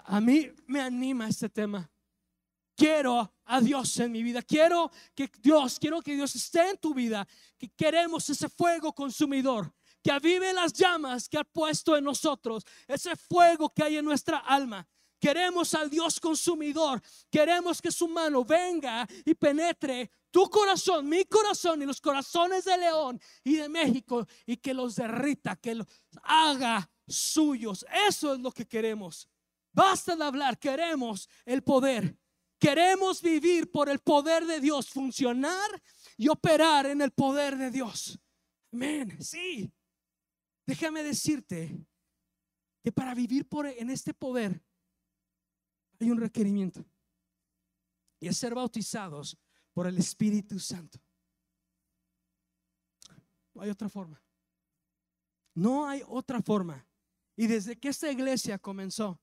A 0.08 0.20
mí 0.20 0.50
me 0.66 0.80
anima 0.80 1.28
este 1.28 1.48
tema. 1.48 1.88
Quiero 2.76 3.32
a 3.44 3.60
Dios 3.60 3.98
en 3.98 4.12
mi 4.12 4.22
vida. 4.22 4.42
Quiero 4.42 4.90
que 5.14 5.30
Dios, 5.40 5.78
quiero 5.78 6.02
que 6.02 6.14
Dios 6.14 6.34
esté 6.36 6.70
en 6.70 6.78
tu 6.78 6.94
vida. 6.94 7.26
Que 7.58 7.68
queremos 7.70 8.28
ese 8.28 8.48
fuego 8.48 8.92
consumidor 8.92 9.72
que 10.06 10.12
avive 10.12 10.52
las 10.52 10.72
llamas 10.72 11.28
que 11.28 11.36
ha 11.36 11.42
puesto 11.42 11.96
en 11.96 12.04
nosotros, 12.04 12.64
ese 12.86 13.16
fuego 13.16 13.74
que 13.74 13.82
hay 13.82 13.96
en 13.96 14.04
nuestra 14.04 14.38
alma. 14.38 14.86
Queremos 15.18 15.74
al 15.74 15.90
Dios 15.90 16.20
consumidor. 16.20 17.02
Queremos 17.28 17.82
que 17.82 17.90
su 17.90 18.06
mano 18.06 18.44
venga 18.44 19.04
y 19.24 19.34
penetre 19.34 20.08
tu 20.30 20.48
corazón, 20.48 21.08
mi 21.08 21.24
corazón 21.24 21.82
y 21.82 21.86
los 21.86 22.00
corazones 22.00 22.66
de 22.66 22.78
León 22.78 23.20
y 23.42 23.56
de 23.56 23.68
México 23.68 24.24
y 24.46 24.58
que 24.58 24.72
los 24.72 24.94
derrita, 24.94 25.56
que 25.56 25.74
los 25.74 25.88
haga 26.22 26.88
suyos. 27.08 27.84
Eso 28.06 28.34
es 28.34 28.38
lo 28.38 28.52
que 28.52 28.64
queremos. 28.64 29.28
Basta 29.76 30.16
de 30.16 30.24
hablar, 30.24 30.58
queremos 30.58 31.28
el 31.44 31.62
poder. 31.62 32.18
Queremos 32.58 33.20
vivir 33.20 33.70
por 33.70 33.90
el 33.90 33.98
poder 33.98 34.46
de 34.46 34.58
Dios, 34.58 34.88
funcionar 34.88 35.82
y 36.16 36.28
operar 36.28 36.86
en 36.86 37.02
el 37.02 37.10
poder 37.10 37.58
de 37.58 37.70
Dios. 37.70 38.18
Amén. 38.72 39.22
Sí. 39.22 39.70
Déjame 40.66 41.02
decirte 41.02 41.78
que 42.82 42.90
para 42.90 43.14
vivir 43.14 43.46
por, 43.46 43.66
en 43.66 43.90
este 43.90 44.14
poder 44.14 44.64
hay 46.00 46.10
un 46.10 46.20
requerimiento. 46.22 46.82
Y 48.18 48.28
es 48.28 48.38
ser 48.38 48.54
bautizados 48.54 49.36
por 49.74 49.86
el 49.86 49.98
Espíritu 49.98 50.58
Santo. 50.58 50.98
No 53.52 53.60
hay 53.60 53.68
otra 53.68 53.90
forma. 53.90 54.22
No 55.54 55.86
hay 55.86 56.02
otra 56.06 56.40
forma. 56.40 56.88
Y 57.36 57.46
desde 57.46 57.78
que 57.78 57.88
esta 57.88 58.10
iglesia 58.10 58.58
comenzó, 58.58 59.20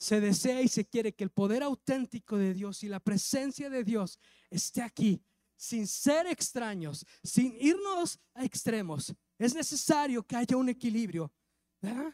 se 0.00 0.18
desea 0.18 0.62
y 0.62 0.68
se 0.68 0.86
quiere 0.86 1.14
que 1.14 1.24
el 1.24 1.30
poder 1.30 1.62
auténtico 1.62 2.38
de 2.38 2.54
Dios 2.54 2.82
y 2.82 2.88
la 2.88 3.00
presencia 3.00 3.68
de 3.68 3.84
Dios 3.84 4.18
esté 4.48 4.80
aquí, 4.80 5.22
sin 5.56 5.86
ser 5.86 6.26
extraños, 6.26 7.04
sin 7.22 7.54
irnos 7.60 8.18
a 8.32 8.44
extremos. 8.46 9.14
Es 9.38 9.54
necesario 9.54 10.26
que 10.26 10.36
haya 10.36 10.56
un 10.56 10.70
equilibrio. 10.70 11.30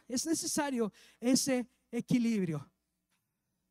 Es 0.05 0.25
necesario 0.25 0.91
ese 1.17 1.65
equilibrio. 1.89 2.69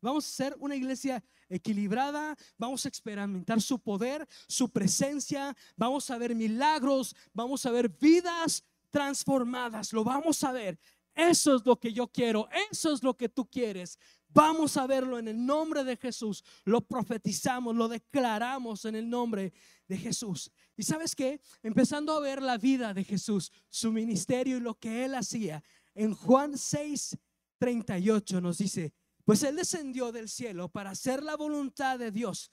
Vamos 0.01 0.25
a 0.25 0.29
ser 0.29 0.55
una 0.59 0.75
iglesia 0.75 1.23
equilibrada, 1.47 2.35
vamos 2.57 2.85
a 2.85 2.89
experimentar 2.89 3.61
su 3.61 3.79
poder, 3.79 4.27
su 4.47 4.69
presencia, 4.71 5.55
vamos 5.75 6.09
a 6.09 6.17
ver 6.17 6.33
milagros, 6.33 7.15
vamos 7.33 7.65
a 7.67 7.71
ver 7.71 7.87
vidas 7.87 8.63
transformadas, 8.89 9.93
lo 9.93 10.03
vamos 10.03 10.43
a 10.43 10.51
ver. 10.51 10.79
Eso 11.17 11.55
es 11.55 11.65
lo 11.65 11.79
que 11.79 11.91
yo 11.91 12.07
quiero, 12.07 12.47
eso 12.69 12.93
es 12.93 13.01
lo 13.01 13.17
que 13.17 13.27
tú 13.27 13.49
quieres. 13.49 13.97
Vamos 14.29 14.77
a 14.77 14.85
verlo 14.85 15.17
en 15.17 15.27
el 15.27 15.43
nombre 15.43 15.83
de 15.83 15.97
Jesús. 15.97 16.43
Lo 16.63 16.81
profetizamos, 16.81 17.75
lo 17.75 17.87
declaramos 17.87 18.85
en 18.85 18.93
el 18.93 19.09
nombre 19.09 19.51
de 19.87 19.97
Jesús. 19.97 20.51
Y 20.75 20.83
sabes 20.83 21.15
qué? 21.15 21.41
Empezando 21.63 22.13
a 22.13 22.19
ver 22.19 22.43
la 22.43 22.59
vida 22.59 22.93
de 22.93 23.03
Jesús, 23.03 23.51
su 23.67 23.91
ministerio 23.91 24.57
y 24.57 24.59
lo 24.59 24.75
que 24.75 25.05
él 25.05 25.15
hacía. 25.15 25.63
En 25.95 26.13
Juan 26.13 26.55
6, 26.55 27.17
38 27.57 28.39
nos 28.39 28.59
dice, 28.59 28.93
pues 29.25 29.41
él 29.41 29.55
descendió 29.55 30.11
del 30.11 30.29
cielo 30.29 30.69
para 30.69 30.91
hacer 30.91 31.23
la 31.23 31.35
voluntad 31.35 31.97
de 31.97 32.11
Dios, 32.11 32.51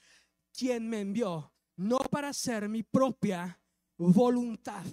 quien 0.51 0.89
me 0.89 1.01
envió, 1.01 1.53
no 1.75 1.99
para 1.99 2.29
hacer 2.29 2.67
mi 2.67 2.81
propia 2.81 3.61
voluntad. 3.95 4.83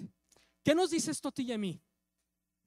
¿Qué 0.63 0.75
nos 0.75 0.91
dice 0.91 1.09
esto 1.09 1.29
a 1.29 1.31
ti 1.31 1.41
y 1.41 1.53
a 1.53 1.57
mí? 1.57 1.82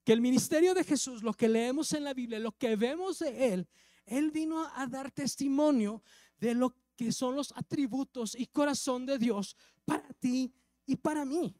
Que 0.07 0.13
el 0.13 0.21
ministerio 0.21 0.73
de 0.73 0.85
Jesús, 0.85 1.21
lo 1.21 1.33
que 1.33 1.49
leemos 1.49 1.91
en 1.91 2.05
la 2.05 2.13
Biblia, 2.13 2.39
lo 2.39 2.53
que 2.53 2.77
vemos 2.77 3.19
de 3.19 3.53
Él, 3.53 3.67
Él 4.05 4.31
vino 4.31 4.65
a 4.73 4.87
dar 4.87 5.11
testimonio 5.11 6.01
de 6.39 6.55
lo 6.55 6.73
que 6.95 7.11
son 7.11 7.35
los 7.35 7.51
atributos 7.57 8.33
y 8.33 8.47
corazón 8.47 9.05
de 9.05 9.17
Dios 9.17 9.57
para 9.83 10.07
ti 10.13 10.53
y 10.85 10.95
para 10.95 11.25
mí. 11.25 11.53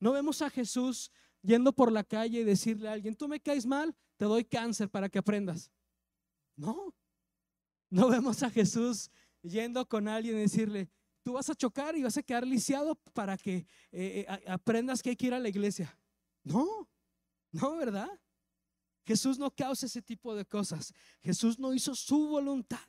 No 0.00 0.10
vemos 0.10 0.42
a 0.42 0.50
Jesús 0.50 1.12
yendo 1.40 1.72
por 1.72 1.92
la 1.92 2.02
calle 2.02 2.40
y 2.40 2.42
decirle 2.42 2.88
a 2.88 2.94
alguien, 2.94 3.14
tú 3.14 3.28
me 3.28 3.38
caes 3.38 3.64
mal, 3.64 3.94
te 4.16 4.24
doy 4.24 4.44
cáncer 4.44 4.90
para 4.90 5.08
que 5.08 5.20
aprendas. 5.20 5.70
No, 6.56 6.92
no 7.90 8.08
vemos 8.08 8.42
a 8.42 8.50
Jesús 8.50 9.08
yendo 9.40 9.88
con 9.88 10.08
alguien 10.08 10.36
y 10.36 10.40
decirle, 10.40 10.90
tú 11.22 11.34
vas 11.34 11.48
a 11.48 11.54
chocar 11.54 11.96
y 11.96 12.02
vas 12.02 12.16
a 12.16 12.24
quedar 12.24 12.44
lisiado 12.44 12.96
para 13.12 13.38
que 13.38 13.68
eh, 13.92 14.26
eh, 14.28 14.44
aprendas 14.48 15.00
que 15.00 15.10
hay 15.10 15.16
que 15.16 15.28
ir 15.28 15.34
a 15.34 15.38
la 15.38 15.48
iglesia. 15.48 15.96
No, 16.42 16.88
no, 17.54 17.76
¿verdad? 17.76 18.08
Jesús 19.04 19.38
no 19.38 19.50
causa 19.50 19.86
ese 19.86 20.02
tipo 20.02 20.34
de 20.34 20.44
cosas. 20.44 20.92
Jesús 21.22 21.58
no 21.58 21.74
hizo 21.74 21.94
su 21.94 22.28
voluntad. 22.28 22.80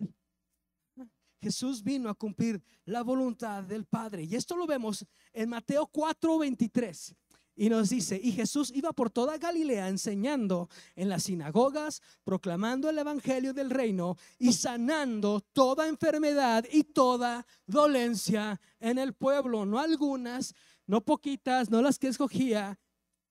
Jesús 1.41 1.83
vino 1.83 2.09
a 2.09 2.15
cumplir 2.15 2.63
la 2.85 3.03
voluntad 3.03 3.63
del 3.63 3.85
Padre. 3.85 4.23
Y 4.23 4.35
esto 4.35 4.55
lo 4.55 4.65
vemos 4.65 5.05
en 5.33 5.49
Mateo 5.49 5.85
4:23. 5.87 7.15
Y 7.57 7.69
nos 7.69 7.89
dice, 7.89 8.19
y 8.21 8.33
Jesús 8.33 8.69
iba 8.75 8.91
por 8.91 9.09
toda 9.09 9.37
Galilea 9.37 9.87
enseñando 9.87 10.67
en 10.95 11.07
las 11.07 11.23
sinagogas, 11.23 12.01
proclamando 12.25 12.89
el 12.89 12.97
Evangelio 12.97 13.53
del 13.53 13.69
reino 13.69 14.17
y 14.37 14.51
sanando 14.51 15.39
toda 15.53 15.87
enfermedad 15.87 16.65
y 16.69 16.83
toda 16.83 17.45
dolencia 17.65 18.59
en 18.79 18.97
el 18.97 19.13
pueblo. 19.13 19.65
No 19.65 19.79
algunas, 19.79 20.53
no 20.85 20.99
poquitas, 21.05 21.69
no 21.69 21.81
las 21.81 21.97
que 21.97 22.09
escogía, 22.09 22.77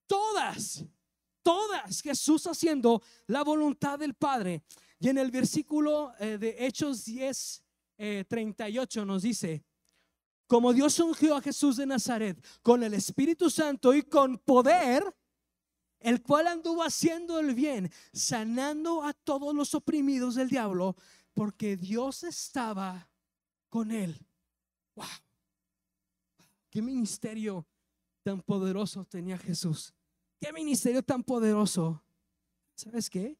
todas 0.07 0.85
todas 1.45 2.01
Jesús 2.01 2.47
haciendo 2.47 3.03
la 3.27 3.43
voluntad 3.43 3.99
del 3.99 4.15
Padre. 4.15 4.63
Y 4.99 5.09
en 5.09 5.19
el 5.19 5.29
versículo 5.29 6.11
eh, 6.19 6.39
de 6.39 6.65
Hechos 6.65 7.05
10, 7.05 7.63
38 8.27 9.01
eh, 9.01 9.05
nos 9.05 9.21
dice, 9.21 9.63
como 10.47 10.73
Dios 10.73 10.99
ungió 10.99 11.35
a 11.35 11.41
Jesús 11.41 11.77
de 11.77 11.85
Nazaret 11.85 12.43
con 12.63 12.81
el 12.81 12.95
Espíritu 12.95 13.51
Santo 13.51 13.93
y 13.93 14.01
con 14.01 14.39
poder, 14.39 15.03
el 15.99 16.23
cual 16.23 16.47
anduvo 16.47 16.81
haciendo 16.81 17.37
el 17.39 17.53
bien, 17.53 17.91
sanando 18.11 19.03
a 19.03 19.13
todos 19.13 19.53
los 19.53 19.75
oprimidos 19.75 20.33
del 20.33 20.49
diablo, 20.49 20.95
porque 21.35 21.77
Dios 21.77 22.23
estaba 22.23 23.07
con 23.69 23.91
él. 23.91 24.17
Wow. 24.95 25.05
qué 26.71 26.81
ministerio 26.81 27.67
tan 28.23 28.41
poderoso 28.41 29.05
tenía 29.05 29.37
Jesús. 29.37 29.93
Qué 30.45 30.53
ministerio 30.53 31.01
tan 31.01 31.23
poderoso. 31.23 32.03
¿Sabes 32.75 33.09
qué? 33.09 33.35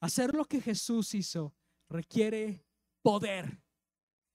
Hacer 0.00 0.32
lo 0.32 0.46
que 0.46 0.58
Jesús 0.58 1.14
hizo 1.14 1.54
requiere 1.90 2.64
poder. 3.02 3.62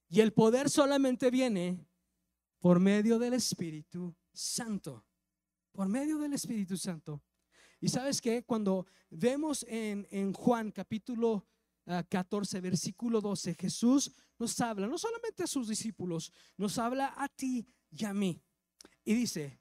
Y 0.08 0.20
el 0.20 0.32
poder 0.32 0.70
solamente 0.70 1.32
viene 1.32 1.84
por 2.60 2.78
medio 2.78 3.18
del 3.18 3.34
Espíritu 3.34 4.14
Santo. 4.32 5.04
Por 5.72 5.88
medio 5.88 6.18
del 6.18 6.32
Espíritu 6.32 6.76
Santo. 6.76 7.24
Y 7.80 7.88
sabes 7.88 8.20
que 8.20 8.44
cuando 8.44 8.86
vemos 9.10 9.66
en, 9.68 10.06
en 10.12 10.32
Juan 10.34 10.70
capítulo 10.70 11.44
14, 12.08 12.58
ah, 12.58 12.60
versículo 12.60 13.20
12, 13.20 13.56
Jesús 13.56 14.12
nos 14.38 14.60
habla, 14.60 14.86
no 14.86 14.96
solamente 14.96 15.42
a 15.42 15.48
sus 15.48 15.66
discípulos, 15.66 16.32
nos 16.56 16.78
habla 16.78 17.14
a 17.16 17.26
ti 17.26 17.66
y 17.90 18.04
a 18.04 18.14
mí. 18.14 18.40
Y 19.02 19.14
dice, 19.14 19.57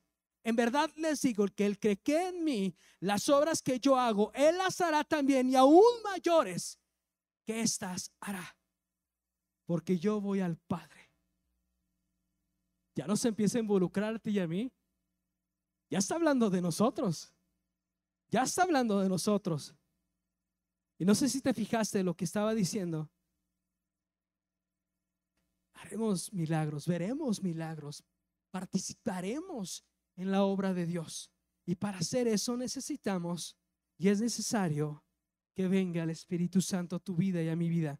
en 0.48 0.56
verdad 0.56 0.90
les 0.96 1.22
digo 1.24 1.46
que 1.50 1.66
el 1.66 1.78
que 1.78 2.02
cree 2.02 2.30
en 2.30 2.42
mí, 2.46 2.74
las 3.02 3.28
obras 3.28 3.62
que 3.62 3.82
yo 3.82 4.00
hago, 4.00 4.32
él 4.34 4.58
las 4.58 4.80
hará 4.80 5.04
también 5.04 5.50
y 5.50 5.58
aún 5.58 5.84
mayores 6.06 6.80
que 7.46 7.60
estas 7.60 8.14
hará. 8.22 8.56
Porque 9.66 10.00
yo 10.00 10.22
voy 10.22 10.40
al 10.40 10.56
Padre. 10.56 11.12
Ya 12.96 13.06
no 13.08 13.18
se 13.18 13.28
empieza 13.28 13.58
a 13.58 13.62
involucrar 13.62 14.16
a 14.16 14.20
ti 14.20 14.30
y 14.30 14.40
a 14.40 14.48
mí. 14.48 14.72
Ya 15.90 16.00
está 16.00 16.16
hablando 16.16 16.50
de 16.50 16.62
nosotros. 16.62 17.34
Ya 18.30 18.44
está 18.44 18.64
hablando 18.64 19.02
de 19.02 19.10
nosotros. 19.10 19.76
Y 20.98 21.04
no 21.04 21.14
sé 21.14 21.28
si 21.28 21.42
te 21.42 21.54
fijaste 21.54 22.04
lo 22.04 22.16
que 22.16 22.24
estaba 22.24 22.54
diciendo. 22.54 23.12
Haremos 25.74 26.32
milagros, 26.32 26.88
veremos 26.88 27.44
milagros, 27.44 28.02
participaremos 28.50 29.84
en 30.18 30.32
la 30.32 30.44
obra 30.44 30.74
de 30.74 30.86
Dios. 30.86 31.32
Y 31.66 31.76
para 31.76 32.00
hacer 32.00 32.28
eso 32.28 32.58
necesitamos 32.58 33.56
y 33.98 34.10
es 34.10 34.20
necesario 34.20 35.04
que 35.54 35.68
venga 35.68 36.04
el 36.04 36.10
Espíritu 36.10 36.62
Santo 36.62 36.98
a 36.98 37.00
tu 37.00 37.16
vida 37.16 37.42
y 37.42 37.50
a 37.50 37.56
mi 37.56 37.70
vida. 37.70 38.00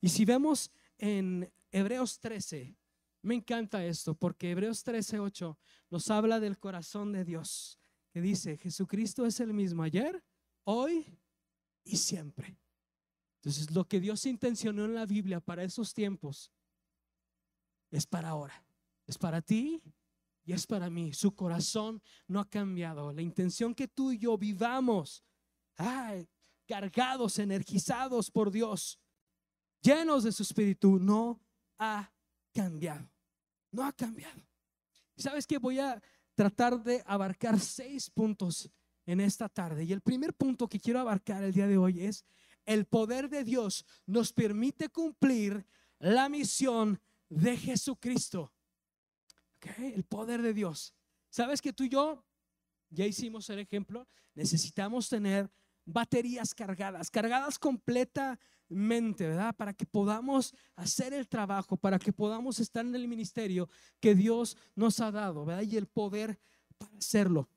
Y 0.00 0.08
si 0.08 0.24
vemos 0.24 0.70
en 0.98 1.50
Hebreos 1.70 2.18
13, 2.18 2.76
me 3.22 3.34
encanta 3.34 3.84
esto 3.84 4.14
porque 4.14 4.50
Hebreos 4.50 4.82
13, 4.82 5.20
8 5.20 5.58
nos 5.90 6.10
habla 6.10 6.40
del 6.40 6.58
corazón 6.58 7.12
de 7.12 7.24
Dios, 7.24 7.78
que 8.10 8.20
dice, 8.20 8.56
Jesucristo 8.56 9.26
es 9.26 9.40
el 9.40 9.52
mismo 9.52 9.82
ayer, 9.82 10.22
hoy 10.64 11.18
y 11.84 11.96
siempre. 11.96 12.58
Entonces, 13.36 13.70
lo 13.70 13.86
que 13.88 14.00
Dios 14.00 14.26
intencionó 14.26 14.84
en 14.84 14.94
la 14.94 15.06
Biblia 15.06 15.40
para 15.40 15.64
esos 15.64 15.94
tiempos 15.94 16.52
es 17.90 18.06
para 18.06 18.30
ahora, 18.30 18.64
es 19.06 19.16
para 19.16 19.40
ti 19.40 19.82
es 20.52 20.66
para 20.66 20.90
mí. 20.90 21.12
Su 21.12 21.34
corazón 21.34 22.02
no 22.26 22.40
ha 22.40 22.48
cambiado. 22.48 23.12
La 23.12 23.22
intención 23.22 23.74
que 23.74 23.88
tú 23.88 24.12
y 24.12 24.18
yo 24.18 24.36
vivamos, 24.36 25.24
cargados, 26.66 27.38
energizados 27.38 28.30
por 28.30 28.50
Dios, 28.50 28.98
llenos 29.80 30.24
de 30.24 30.32
su 30.32 30.42
espíritu, 30.42 30.98
no 30.98 31.40
ha 31.78 32.12
cambiado. 32.52 33.10
No 33.70 33.84
ha 33.84 33.92
cambiado. 33.92 34.40
¿Sabes 35.16 35.46
que 35.46 35.58
Voy 35.58 35.78
a 35.78 36.02
tratar 36.34 36.82
de 36.82 37.02
abarcar 37.06 37.60
seis 37.60 38.08
puntos 38.08 38.70
en 39.04 39.20
esta 39.20 39.48
tarde. 39.48 39.84
Y 39.84 39.92
el 39.92 40.00
primer 40.00 40.32
punto 40.32 40.68
que 40.68 40.80
quiero 40.80 41.00
abarcar 41.00 41.42
el 41.42 41.52
día 41.52 41.66
de 41.66 41.76
hoy 41.76 42.00
es 42.00 42.24
el 42.64 42.86
poder 42.86 43.28
de 43.28 43.44
Dios 43.44 43.84
nos 44.06 44.32
permite 44.32 44.88
cumplir 44.88 45.66
la 45.98 46.28
misión 46.28 47.00
de 47.28 47.56
Jesucristo. 47.56 48.52
El 49.78 50.04
poder 50.04 50.42
de 50.42 50.54
Dios. 50.54 50.94
¿Sabes 51.28 51.60
que 51.60 51.72
tú 51.72 51.84
y 51.84 51.88
yo 51.88 52.24
ya 52.88 53.06
hicimos 53.06 53.48
el 53.50 53.60
ejemplo? 53.60 54.06
Necesitamos 54.34 55.08
tener 55.08 55.50
baterías 55.84 56.54
cargadas, 56.54 57.10
cargadas 57.10 57.58
completamente, 57.58 59.26
¿verdad? 59.26 59.54
Para 59.54 59.72
que 59.72 59.86
podamos 59.86 60.54
hacer 60.76 61.12
el 61.12 61.28
trabajo, 61.28 61.76
para 61.76 61.98
que 61.98 62.12
podamos 62.12 62.58
estar 62.58 62.84
en 62.84 62.94
el 62.94 63.08
ministerio 63.08 63.68
que 64.00 64.14
Dios 64.14 64.56
nos 64.74 65.00
ha 65.00 65.10
dado, 65.10 65.44
¿verdad? 65.44 65.62
Y 65.62 65.76
el 65.76 65.86
poder 65.86 66.38
para 66.78 66.96
hacerlo. 66.96 67.48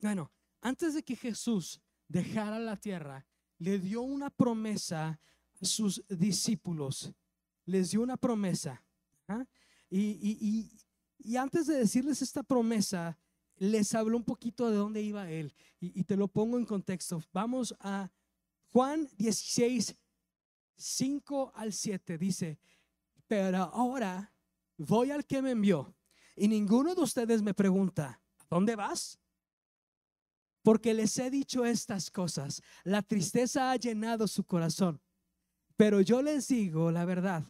Bueno, 0.00 0.30
antes 0.60 0.94
de 0.94 1.02
que 1.02 1.16
Jesús 1.16 1.80
dejara 2.08 2.58
la 2.58 2.76
tierra, 2.76 3.26
le 3.58 3.78
dio 3.78 4.02
una 4.02 4.30
promesa 4.30 5.20
a 5.60 5.64
sus 5.64 6.02
discípulos. 6.08 7.12
Les 7.66 7.90
dio 7.90 8.02
una 8.02 8.16
promesa. 8.16 8.82
¿ah? 9.28 9.44
Y, 9.90 10.70
antes 11.36 11.66
de 11.66 11.74
decirles 11.76 12.22
esta 12.22 12.42
promesa, 12.42 13.18
les 13.56 13.94
habló 13.94 14.16
un 14.16 14.24
poquito 14.24 14.70
de 14.70 14.76
dónde 14.76 15.02
iba 15.02 15.30
él. 15.30 15.54
Y, 15.80 16.04
te 16.04 16.16
lo 16.16 16.28
pongo 16.28 16.58
en 16.58 16.66
contexto. 16.66 17.22
Vamos 17.32 17.74
a 17.80 18.10
Juan 18.72 19.08
16, 19.16 19.94
5 20.76 21.52
al 21.54 21.72
7. 21.72 22.18
Dice, 22.18 22.58
pero 23.26 23.58
ahora 23.58 24.32
voy 24.76 25.10
al 25.10 25.24
que 25.24 25.42
me 25.42 25.52
envió. 25.52 25.94
Y 26.36 26.48
ninguno 26.48 26.94
de 26.94 27.02
ustedes 27.02 27.42
me 27.42 27.54
pregunta, 27.54 28.20
¿a 28.38 28.46
dónde 28.50 28.76
vas? 28.76 29.18
porque 30.64 30.94
les 30.94 31.16
he 31.18 31.30
dicho 31.30 31.64
estas 31.64 32.10
cosas. 32.10 32.62
La 32.84 33.02
tristeza 33.02 33.70
ha 33.70 33.76
llenado 33.76 34.26
su 34.26 34.44
corazón. 34.44 35.00
Pero 35.76 36.00
yo 36.00 36.22
les 36.22 36.48
digo 36.48 36.90
la 36.90 37.04
verdad, 37.04 37.44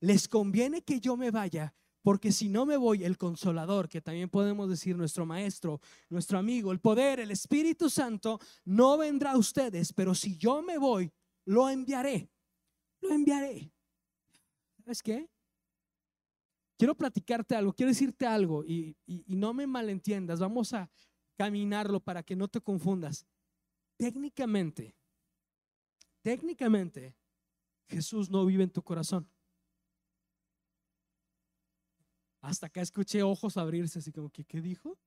les 0.00 0.28
conviene 0.28 0.82
que 0.82 1.00
yo 1.00 1.16
me 1.16 1.30
vaya, 1.30 1.74
porque 2.06 2.30
si 2.30 2.48
no 2.48 2.66
me 2.66 2.76
voy, 2.76 3.02
el 3.02 3.18
consolador, 3.18 3.88
que 3.88 4.00
también 4.00 4.28
podemos 4.30 4.68
decir 4.68 4.96
nuestro 4.96 5.26
maestro, 5.26 5.80
nuestro 6.08 6.38
amigo, 6.38 6.70
el 6.70 6.78
poder, 6.78 7.18
el 7.18 7.32
Espíritu 7.32 7.90
Santo, 7.90 8.38
no 8.64 8.96
vendrá 8.96 9.32
a 9.32 9.36
ustedes, 9.36 9.92
pero 9.92 10.14
si 10.14 10.38
yo 10.38 10.62
me 10.62 10.78
voy, 10.78 11.12
lo 11.46 11.68
enviaré. 11.68 12.30
Lo 13.00 13.10
enviaré. 13.10 13.72
¿Sabes 14.84 15.02
qué? 15.02 15.28
Quiero 16.78 16.94
platicarte 16.94 17.56
algo, 17.56 17.72
quiero 17.72 17.90
decirte 17.90 18.24
algo 18.24 18.64
y, 18.64 18.96
y 19.04 19.34
no 19.34 19.52
me 19.52 19.66
malentiendas. 19.66 20.38
Vamos 20.38 20.74
a 20.74 20.88
caminarlo 21.36 21.98
para 21.98 22.22
que 22.22 22.36
no 22.36 22.46
te 22.46 22.60
confundas. 22.60 23.26
Técnicamente, 23.96 24.94
técnicamente, 26.22 27.16
Jesús 27.88 28.30
no 28.30 28.46
vive 28.46 28.62
en 28.62 28.70
tu 28.70 28.84
corazón. 28.84 29.28
Hasta 32.40 32.66
acá 32.66 32.80
escuché 32.80 33.22
ojos 33.22 33.56
abrirse, 33.56 33.98
así 33.98 34.12
como 34.12 34.30
que, 34.30 34.44
¿qué 34.44 34.60
dijo? 34.60 34.98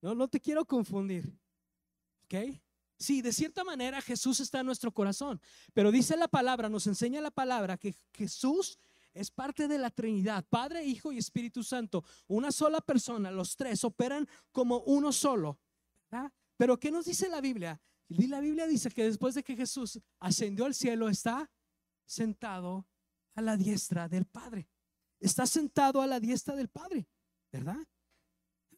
No, 0.00 0.14
no 0.14 0.28
te 0.28 0.40
quiero 0.40 0.64
confundir. 0.64 1.38
¿Ok? 2.24 2.60
Sí, 2.96 3.22
de 3.22 3.32
cierta 3.32 3.64
manera 3.64 4.00
Jesús 4.00 4.40
está 4.40 4.60
en 4.60 4.66
nuestro 4.66 4.92
corazón, 4.92 5.40
pero 5.72 5.90
dice 5.90 6.16
la 6.16 6.28
palabra, 6.28 6.68
nos 6.68 6.86
enseña 6.86 7.20
la 7.20 7.30
palabra 7.30 7.76
que 7.76 7.94
Jesús 8.12 8.78
es 9.12 9.30
parte 9.30 9.68
de 9.68 9.78
la 9.78 9.90
Trinidad, 9.90 10.44
Padre, 10.48 10.84
Hijo 10.84 11.12
y 11.12 11.18
Espíritu 11.18 11.62
Santo, 11.62 12.04
una 12.26 12.50
sola 12.52 12.80
persona, 12.80 13.30
los 13.30 13.56
tres 13.56 13.84
operan 13.84 14.28
como 14.52 14.78
uno 14.80 15.12
solo. 15.12 15.58
Pero 16.56 16.78
¿qué 16.78 16.90
nos 16.90 17.06
dice 17.06 17.28
la 17.28 17.40
Biblia? 17.40 17.80
La 18.08 18.40
Biblia 18.40 18.66
dice 18.66 18.90
que 18.90 19.04
después 19.04 19.34
de 19.34 19.42
que 19.42 19.56
Jesús 19.56 20.00
ascendió 20.20 20.66
al 20.66 20.74
cielo, 20.74 21.08
está 21.08 21.50
sentado 22.04 22.86
a 23.34 23.40
la 23.40 23.56
diestra 23.56 24.08
del 24.08 24.26
Padre. 24.26 24.68
Está 25.24 25.46
sentado 25.46 26.02
a 26.02 26.06
la 26.06 26.20
diestra 26.20 26.54
del 26.54 26.68
Padre, 26.68 27.08
¿verdad? 27.50 27.78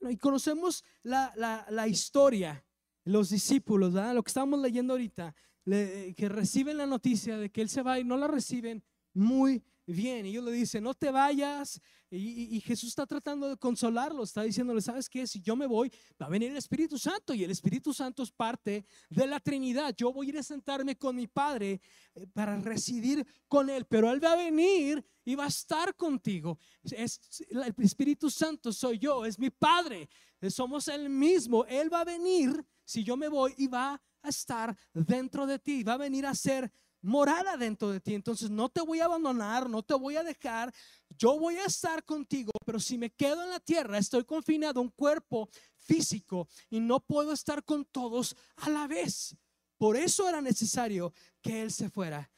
y 0.08 0.16
conocemos 0.16 0.84
la, 1.02 1.88
historia, 1.88 2.64
los 3.04 3.30
discípulos, 3.30 3.92
¿verdad? 3.92 4.14
lo 4.14 4.22
que 4.22 4.30
estamos 4.30 4.60
leyendo 4.60 4.92
ahorita, 4.92 5.34
que 5.64 6.28
reciben 6.28 6.76
la 6.76 6.86
noticia 6.86 7.36
de 7.36 7.50
que 7.50 7.62
Él 7.62 7.68
se 7.68 7.82
va 7.82 7.98
y 7.98 8.04
no 8.04 8.16
la 8.16 8.28
reciben 8.28 8.84
muy 9.12 9.64
bien. 9.86 10.24
Y 10.24 10.28
ellos 10.30 10.44
le 10.44 10.52
dicen, 10.52 10.84
no 10.84 10.94
te 10.94 11.10
vayas. 11.10 11.80
Y, 12.16 12.60
Jesús 12.60 12.90
está 12.90 13.06
tratando 13.06 13.48
de 13.48 13.56
consolarlo, 13.56 14.22
está 14.22 14.42
diciéndole, 14.42 14.80
¿sabes 14.80 15.08
qué? 15.08 15.26
Si 15.26 15.40
yo 15.40 15.54
me 15.56 15.66
voy, 15.66 15.90
va 16.20 16.26
a 16.26 16.30
venir 16.30 16.50
el 16.50 16.56
Espíritu 16.56 16.98
Santo 16.98 17.34
y 17.34 17.44
el 17.44 17.50
Espíritu 17.50 17.92
Santo 17.92 18.22
es 18.22 18.30
parte 18.30 18.84
de 19.10 19.26
la 19.26 19.40
Trinidad. 19.40 19.94
Yo 19.96 20.12
voy 20.12 20.26
a 20.26 20.30
ir 20.30 20.38
a 20.38 20.42
sentarme 20.42 20.96
con 20.96 21.16
mi 21.16 21.26
Padre 21.26 21.80
eh, 22.14 22.26
para 22.32 22.58
residir 22.58 23.26
con 23.48 23.68
Él, 23.70 23.84
pero 23.86 24.10
Él 24.10 24.22
va 24.22 24.32
a 24.32 24.36
venir 24.36 25.04
y 25.24 25.34
va 25.34 25.44
a 25.44 25.48
estar 25.48 25.94
contigo. 25.94 26.58
Es, 26.82 27.20
el 27.48 27.74
Espíritu 27.78 28.30
Santo 28.30 28.72
soy 28.72 28.98
yo, 28.98 29.24
es 29.24 29.38
mi 29.38 29.50
Padre, 29.50 30.08
eh, 30.40 30.50
somos 30.50 30.88
el 30.88 31.08
mismo. 31.10 31.64
Él 31.66 31.92
va 31.92 32.00
a 32.00 32.04
venir 32.04 32.64
si 32.84 33.04
yo 33.04 33.16
me 33.16 33.28
voy 33.28 33.54
y 33.58 33.66
va 33.66 34.00
a 34.22 34.28
estar 34.28 34.76
dentro 34.92 35.46
de 35.46 35.58
ti, 35.58 35.82
va 35.82 35.94
a 35.94 35.98
venir 35.98 36.24
a 36.26 36.34
ser 36.34 36.72
morada 37.02 37.56
dentro 37.56 37.90
de 37.90 38.00
ti. 38.00 38.14
Entonces 38.14 38.50
no 38.50 38.68
te 38.68 38.80
voy 38.80 39.00
a 39.00 39.06
abandonar, 39.06 39.68
no 39.68 39.82
te 39.82 39.94
voy 39.94 40.16
a 40.16 40.22
dejar. 40.22 40.72
Yo 41.18 41.38
voy 41.38 41.56
a 41.56 41.66
estar 41.66 42.04
contigo, 42.04 42.52
pero 42.64 42.80
si 42.80 42.98
me 42.98 43.10
quedo 43.10 43.42
en 43.42 43.50
la 43.50 43.60
tierra, 43.60 43.98
estoy 43.98 44.24
confinado 44.24 44.80
a 44.80 44.82
un 44.82 44.90
cuerpo 44.90 45.48
físico 45.76 46.48
y 46.68 46.80
no 46.80 47.00
puedo 47.00 47.32
estar 47.32 47.64
con 47.64 47.84
todos 47.84 48.36
a 48.56 48.70
la 48.70 48.86
vez. 48.86 49.36
Por 49.78 49.96
eso 49.96 50.28
era 50.28 50.40
necesario 50.40 51.12
que 51.40 51.62
Él 51.62 51.70
se 51.70 51.90
fuera. 51.90 52.30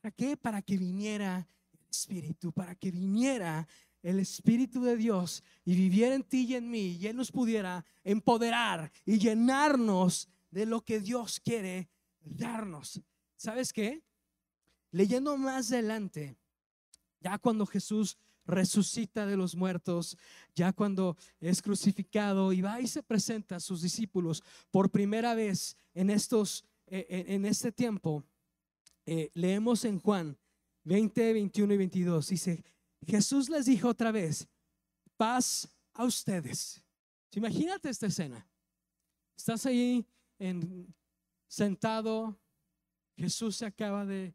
¿Para 0.00 0.10
qué? 0.12 0.36
Para 0.36 0.62
que 0.62 0.76
viniera 0.76 1.48
el 1.72 1.86
Espíritu, 1.90 2.52
para 2.52 2.74
que 2.74 2.90
viniera 2.90 3.66
el 4.02 4.18
Espíritu 4.18 4.82
de 4.82 4.96
Dios 4.96 5.44
y 5.64 5.74
viviera 5.74 6.14
en 6.14 6.24
ti 6.24 6.46
y 6.48 6.54
en 6.56 6.70
mí, 6.70 6.96
y 7.00 7.06
Él 7.06 7.16
nos 7.16 7.30
pudiera 7.30 7.84
empoderar 8.04 8.90
y 9.04 9.18
llenarnos 9.18 10.28
de 10.50 10.66
lo 10.66 10.82
que 10.84 11.00
Dios 11.00 11.40
quiere 11.40 11.88
darnos. 12.20 13.00
¿Sabes 13.42 13.72
qué? 13.72 14.04
Leyendo 14.92 15.36
más 15.36 15.72
adelante, 15.72 16.36
ya 17.18 17.38
cuando 17.38 17.66
Jesús 17.66 18.16
resucita 18.46 19.26
de 19.26 19.36
los 19.36 19.56
muertos, 19.56 20.16
ya 20.54 20.72
cuando 20.72 21.16
es 21.40 21.60
crucificado 21.60 22.52
y 22.52 22.60
va 22.60 22.80
y 22.80 22.86
se 22.86 23.02
presenta 23.02 23.56
a 23.56 23.60
sus 23.60 23.82
discípulos 23.82 24.44
por 24.70 24.92
primera 24.92 25.34
vez 25.34 25.76
en 25.92 26.10
estos 26.10 26.64
eh, 26.86 27.24
en 27.26 27.44
este 27.44 27.72
tiempo, 27.72 28.22
eh, 29.06 29.32
leemos 29.34 29.84
en 29.86 29.98
Juan 29.98 30.38
20, 30.84 31.32
21 31.32 31.74
y 31.74 31.76
22, 31.78 32.28
dice, 32.28 32.64
Jesús 33.04 33.48
les 33.48 33.66
dijo 33.66 33.88
otra 33.88 34.12
vez, 34.12 34.46
paz 35.16 35.68
a 35.94 36.04
ustedes. 36.04 36.80
Imagínate 37.32 37.88
esta 37.88 38.06
escena. 38.06 38.48
Estás 39.36 39.66
ahí 39.66 40.06
en, 40.38 40.94
sentado, 41.48 42.38
Jesús 43.16 43.56
se 43.56 43.66
acaba 43.66 44.04
de, 44.04 44.34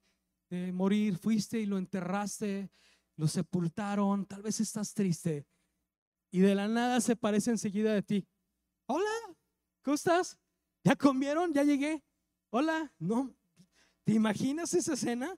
morir, 0.73 1.17
fuiste 1.17 1.59
y 1.59 1.65
lo 1.65 1.77
enterraste, 1.77 2.71
lo 3.17 3.27
sepultaron, 3.27 4.25
tal 4.25 4.41
vez 4.41 4.59
estás 4.59 4.93
triste 4.93 5.45
y 6.31 6.39
de 6.39 6.55
la 6.55 6.67
nada 6.67 7.01
se 7.01 7.15
parece 7.15 7.51
enseguida 7.51 7.93
de 7.93 8.01
ti. 8.01 8.27
Hola, 8.85 9.09
¿cómo 9.81 9.95
estás? 9.95 10.37
¿Ya 10.83 10.95
comieron? 10.95 11.53
¿Ya 11.53 11.63
llegué? 11.63 12.03
Hola, 12.49 12.93
no. 12.99 13.35
¿Te 14.03 14.13
imaginas 14.13 14.73
esa 14.73 14.93
escena? 14.93 15.35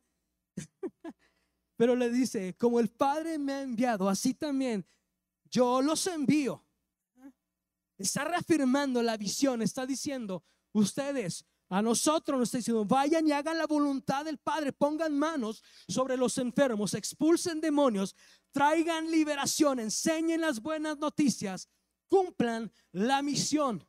Pero 1.75 1.95
le 1.95 2.09
dice, 2.09 2.55
como 2.55 2.79
el 2.79 2.89
Padre 2.89 3.39
me 3.39 3.53
ha 3.53 3.61
enviado, 3.61 4.09
así 4.09 4.33
también 4.33 4.85
yo 5.49 5.81
los 5.81 6.05
envío. 6.07 6.65
Está 7.97 8.23
reafirmando 8.25 9.01
la 9.01 9.17
visión, 9.17 9.61
está 9.61 9.85
diciendo, 9.85 10.43
ustedes, 10.71 11.45
a 11.69 11.83
nosotros 11.83 12.39
nos 12.39 12.47
está 12.49 12.57
diciendo, 12.57 12.83
vayan 12.83 13.27
y 13.27 13.31
hagan 13.31 13.57
la 13.57 13.67
voluntad 13.67 14.25
del 14.25 14.39
Padre, 14.39 14.73
pongan 14.73 15.17
manos 15.17 15.63
sobre 15.87 16.17
los 16.17 16.37
enfermos, 16.39 16.95
expulsen 16.95 17.61
demonios, 17.61 18.15
traigan 18.51 19.11
liberación, 19.11 19.79
enseñen 19.79 20.41
las 20.41 20.61
buenas 20.61 20.97
noticias, 20.97 21.69
cumplan 22.07 22.71
la 22.91 23.21
misión, 23.21 23.87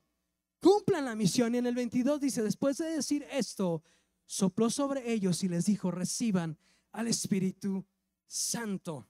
cumplan 0.61 1.07
la 1.07 1.15
misión. 1.15 1.55
Y 1.55 1.59
en 1.59 1.67
el 1.67 1.75
22 1.75 2.21
dice, 2.21 2.43
después 2.43 2.77
de 2.77 2.91
decir 2.91 3.27
esto, 3.31 3.83
sopló 4.27 4.69
sobre 4.69 5.11
ellos 5.11 5.43
y 5.43 5.49
les 5.49 5.65
dijo, 5.65 5.91
reciban 5.91 6.59
al 6.93 7.09
Espíritu 7.09 7.87
Santo. 8.27 9.09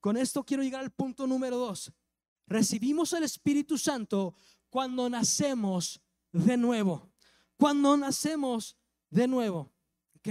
Con 0.00 0.16
esto 0.16 0.44
quiero 0.44 0.62
llegar 0.62 0.80
al 0.80 0.92
punto 0.92 1.26
número 1.26 1.58
dos. 1.58 1.92
Recibimos 2.46 3.12
el 3.12 3.24
Espíritu 3.24 3.76
Santo 3.76 4.34
cuando 4.70 5.10
nacemos 5.10 6.00
de 6.32 6.56
nuevo. 6.56 7.11
Cuando 7.62 7.96
nacemos 7.96 8.76
de 9.08 9.28
nuevo. 9.28 9.72
¿Ok? 10.16 10.28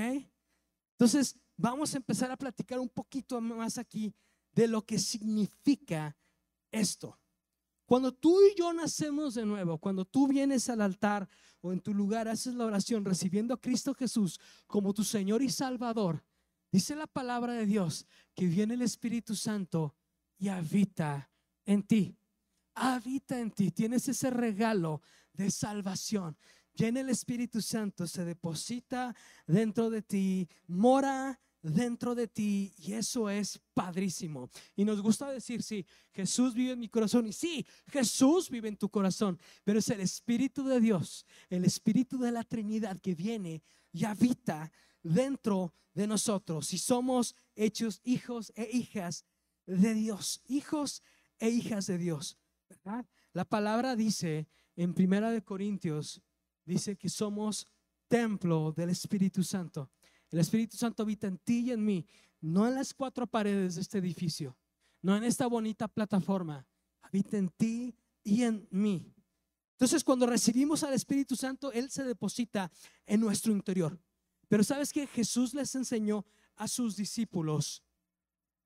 Entonces, 0.91 1.39
vamos 1.55 1.93
a 1.93 1.97
empezar 1.97 2.29
a 2.29 2.35
platicar 2.35 2.77
un 2.77 2.89
poquito 2.89 3.39
más 3.39 3.77
aquí 3.77 4.13
de 4.51 4.67
lo 4.67 4.85
que 4.85 4.99
significa 4.99 6.17
esto. 6.73 7.17
Cuando 7.85 8.11
tú 8.11 8.37
y 8.45 8.55
yo 8.57 8.73
nacemos 8.73 9.35
de 9.35 9.45
nuevo, 9.45 9.77
cuando 9.77 10.03
tú 10.03 10.27
vienes 10.27 10.69
al 10.69 10.81
altar 10.81 11.25
o 11.61 11.71
en 11.71 11.79
tu 11.79 11.93
lugar 11.93 12.27
haces 12.27 12.53
la 12.53 12.65
oración 12.65 13.05
recibiendo 13.05 13.53
a 13.53 13.61
Cristo 13.61 13.93
Jesús 13.93 14.37
como 14.67 14.93
tu 14.93 15.05
Señor 15.05 15.41
y 15.41 15.49
Salvador, 15.49 16.25
Dice 16.69 16.95
la 16.95 17.07
palabra 17.07 17.53
de 17.53 17.65
Dios 17.65 18.07
que 18.33 18.45
viene 18.45 18.75
el 18.75 18.81
Espíritu 18.81 19.35
Santo 19.35 19.95
y 20.37 20.47
habita 20.47 21.29
en 21.65 21.83
ti. 21.83 22.17
Habita 22.75 23.39
en 23.39 23.51
ti. 23.51 23.71
Tienes 23.71 24.07
ese 24.07 24.29
regalo 24.29 25.01
de 25.33 25.51
salvación. 25.51 26.37
Viene 26.75 27.01
el 27.01 27.09
Espíritu 27.09 27.61
Santo, 27.61 28.07
se 28.07 28.25
deposita 28.25 29.15
dentro 29.45 29.89
de 29.89 30.01
ti, 30.01 30.47
mora 30.67 31.39
dentro 31.61 32.15
de 32.15 32.27
ti 32.27 32.73
y 32.77 32.93
eso 32.93 33.29
es 33.29 33.59
padrísimo. 33.73 34.49
Y 34.75 34.85
nos 34.85 35.01
gusta 35.01 35.31
decir, 35.31 35.61
sí, 35.63 35.85
Jesús 36.11 36.53
vive 36.53 36.71
en 36.71 36.79
mi 36.79 36.89
corazón 36.89 37.27
y 37.27 37.33
sí, 37.33 37.65
Jesús 37.87 38.49
vive 38.49 38.67
en 38.67 38.77
tu 38.77 38.89
corazón, 38.89 39.39
pero 39.63 39.79
es 39.79 39.89
el 39.89 40.01
Espíritu 40.01 40.65
de 40.65 40.79
Dios, 40.79 41.25
el 41.49 41.65
Espíritu 41.65 42.17
de 42.17 42.31
la 42.31 42.43
Trinidad 42.43 42.99
que 42.99 43.15
viene 43.15 43.61
y 43.91 44.05
habita 44.05 44.71
dentro 45.03 45.73
de 45.93 46.07
nosotros. 46.07 46.67
Si 46.67 46.77
somos 46.77 47.35
hechos 47.55 48.01
hijos 48.03 48.51
e 48.55 48.69
hijas 48.71 49.25
de 49.65 49.93
Dios, 49.93 50.41
hijos 50.47 51.03
e 51.39 51.49
hijas 51.49 51.87
de 51.87 51.97
Dios, 51.97 52.37
La 53.33 53.45
palabra 53.45 53.95
dice 53.95 54.47
en 54.75 54.93
Primera 54.93 55.29
de 55.31 55.43
Corintios 55.43 56.21
dice 56.71 56.95
que 56.95 57.09
somos 57.09 57.67
templo 58.07 58.71
del 58.71 58.89
Espíritu 58.89 59.43
Santo. 59.43 59.91
El 60.29 60.39
Espíritu 60.39 60.77
Santo 60.77 61.03
habita 61.03 61.27
en 61.27 61.37
ti 61.37 61.65
y 61.67 61.71
en 61.71 61.83
mí, 61.83 62.05
no 62.39 62.67
en 62.67 62.75
las 62.75 62.93
cuatro 62.93 63.27
paredes 63.27 63.75
de 63.75 63.81
este 63.81 63.97
edificio, 63.97 64.57
no 65.01 65.15
en 65.15 65.23
esta 65.23 65.47
bonita 65.47 65.87
plataforma, 65.87 66.65
habita 67.01 67.37
en 67.37 67.49
ti 67.49 67.95
y 68.23 68.43
en 68.43 68.67
mí. 68.71 69.13
Entonces, 69.73 70.03
cuando 70.03 70.25
recibimos 70.27 70.83
al 70.83 70.93
Espíritu 70.93 71.35
Santo, 71.35 71.71
Él 71.71 71.89
se 71.89 72.03
deposita 72.03 72.71
en 73.05 73.19
nuestro 73.19 73.51
interior. 73.51 73.99
Pero 74.47 74.63
sabes 74.63 74.93
que 74.93 75.07
Jesús 75.07 75.53
les 75.53 75.73
enseñó 75.75 76.25
a 76.55 76.67
sus 76.67 76.95
discípulos 76.95 77.83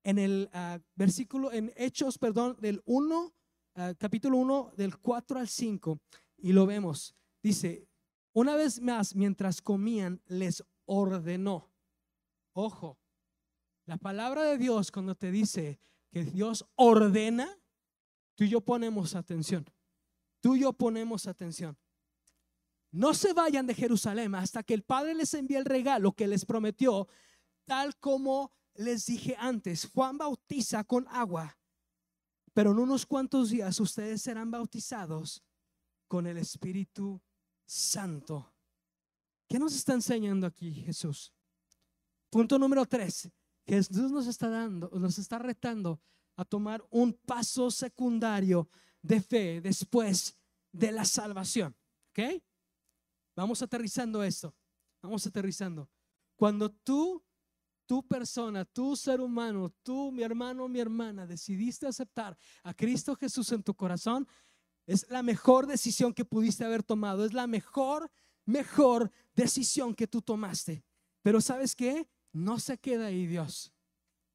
en 0.03 0.19
el 0.19 0.49
ah, 0.53 0.79
versículo, 0.95 1.51
en 1.51 1.71
Hechos, 1.75 2.17
perdón, 2.17 2.57
del 2.59 2.81
1, 2.85 3.33
ah, 3.75 3.93
capítulo 3.97 4.37
1, 4.37 4.73
del 4.77 4.97
4 4.97 5.39
al 5.39 5.47
5, 5.47 5.99
y 6.37 6.53
lo 6.53 6.65
vemos. 6.65 7.15
Dice, 7.41 7.87
una 8.35 8.57
vez 8.57 8.81
más, 8.81 9.15
mientras 9.15 9.61
comían, 9.61 10.21
les 10.25 10.61
ordenó. 10.83 11.71
Ojo, 12.51 12.99
la 13.85 13.95
palabra 13.95 14.43
de 14.43 14.57
Dios 14.57 14.91
cuando 14.91 15.15
te 15.15 15.31
dice 15.31 15.79
que 16.11 16.25
Dios 16.25 16.65
ordena, 16.75 17.49
tú 18.35 18.43
y 18.43 18.49
yo 18.49 18.59
ponemos 18.59 19.15
atención. 19.15 19.65
Tú 20.41 20.57
y 20.57 20.61
yo 20.61 20.73
ponemos 20.73 21.27
atención. 21.27 21.77
No 22.91 23.13
se 23.13 23.31
vayan 23.31 23.67
de 23.67 23.73
Jerusalén 23.73 24.35
hasta 24.35 24.63
que 24.63 24.73
el 24.73 24.83
Padre 24.83 25.15
les 25.15 25.33
envíe 25.33 25.55
el 25.55 25.65
regalo 25.65 26.11
que 26.11 26.27
les 26.27 26.45
prometió, 26.45 27.07
tal 27.63 27.97
como 27.99 28.51
les 28.73 29.05
dije 29.05 29.37
antes. 29.39 29.89
Juan 29.93 30.17
bautiza 30.17 30.83
con 30.83 31.07
agua, 31.07 31.57
pero 32.53 32.71
en 32.71 32.79
unos 32.79 33.05
cuantos 33.05 33.49
días 33.49 33.79
ustedes 33.79 34.21
serán 34.21 34.51
bautizados 34.51 35.41
con 36.09 36.27
el 36.27 36.37
Espíritu 36.37 37.21
Santo. 37.65 38.53
¿Qué 39.47 39.59
nos 39.59 39.75
está 39.75 39.93
enseñando 39.93 40.47
aquí 40.47 40.71
Jesús? 40.73 41.33
Punto 42.29 42.57
número 42.57 42.85
tres. 42.85 43.29
Jesús 43.65 44.11
nos 44.11 44.27
está 44.27 44.49
dando, 44.49 44.89
nos 44.93 45.17
está 45.17 45.39
retando 45.39 45.99
a 46.35 46.45
tomar 46.45 46.85
un 46.89 47.13
paso 47.13 47.71
secundario 47.71 48.69
de 49.01 49.21
fe 49.21 49.61
después 49.61 50.37
de 50.71 50.91
la 50.91 51.05
salvación. 51.05 51.75
¿Ok? 52.09 52.41
Vamos 53.35 53.61
aterrizando 53.61 54.23
esto. 54.23 54.55
Vamos 55.01 55.25
aterrizando. 55.25 55.89
Cuando 56.35 56.69
tú, 56.69 57.23
tu 57.85 58.05
persona, 58.07 58.65
tu 58.65 58.95
ser 58.95 59.21
humano, 59.21 59.73
tú, 59.83 60.11
mi 60.11 60.23
hermano, 60.23 60.67
mi 60.67 60.79
hermana, 60.79 61.25
decidiste 61.25 61.87
aceptar 61.87 62.37
a 62.63 62.73
Cristo 62.73 63.15
Jesús 63.15 63.51
en 63.51 63.63
tu 63.63 63.73
corazón, 63.75 64.27
es 64.87 65.09
la 65.09 65.23
mejor 65.23 65.67
decisión 65.67 66.13
que 66.13 66.25
pudiste 66.25 66.63
haber 66.63 66.83
tomado. 66.83 67.25
Es 67.25 67.33
la 67.33 67.47
mejor, 67.47 68.11
mejor 68.45 69.11
decisión 69.35 69.95
que 69.95 70.07
tú 70.07 70.21
tomaste. 70.21 70.83
Pero 71.21 71.41
¿sabes 71.41 71.75
qué? 71.75 72.07
No 72.31 72.59
se 72.59 72.77
queda 72.77 73.07
ahí 73.07 73.25
Dios. 73.25 73.73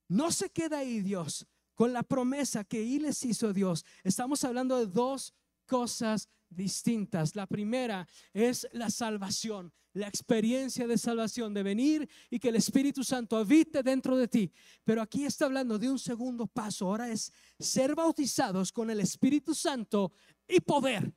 No 0.08 0.32
se 0.32 0.50
queda 0.50 0.78
ahí 0.78 1.00
Dios 1.00 1.46
con 1.74 1.92
la 1.92 2.02
promesa 2.02 2.64
que 2.64 2.82
Él 2.82 3.02
les 3.02 3.24
hizo 3.24 3.52
Dios. 3.52 3.84
Estamos 4.02 4.44
hablando 4.44 4.78
de 4.78 4.86
dos 4.86 5.32
cosas 5.66 6.28
distintas. 6.50 7.34
La 7.34 7.46
primera 7.46 8.06
es 8.34 8.68
la 8.72 8.90
salvación, 8.90 9.72
la 9.92 10.08
experiencia 10.08 10.86
de 10.86 10.98
salvación, 10.98 11.54
de 11.54 11.62
venir 11.62 12.08
y 12.28 12.38
que 12.38 12.48
el 12.48 12.56
Espíritu 12.56 13.02
Santo 13.04 13.36
habite 13.36 13.82
dentro 13.82 14.16
de 14.16 14.28
ti. 14.28 14.52
Pero 14.84 15.00
aquí 15.00 15.24
está 15.24 15.46
hablando 15.46 15.78
de 15.78 15.90
un 15.90 15.98
segundo 15.98 16.46
paso. 16.46 16.86
Ahora 16.86 17.08
es 17.08 17.32
ser 17.58 17.94
bautizados 17.94 18.72
con 18.72 18.90
el 18.90 19.00
Espíritu 19.00 19.54
Santo 19.54 20.12
y 20.46 20.60
poder. 20.60 21.14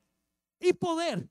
Y 0.59 0.73
poder. 0.73 1.29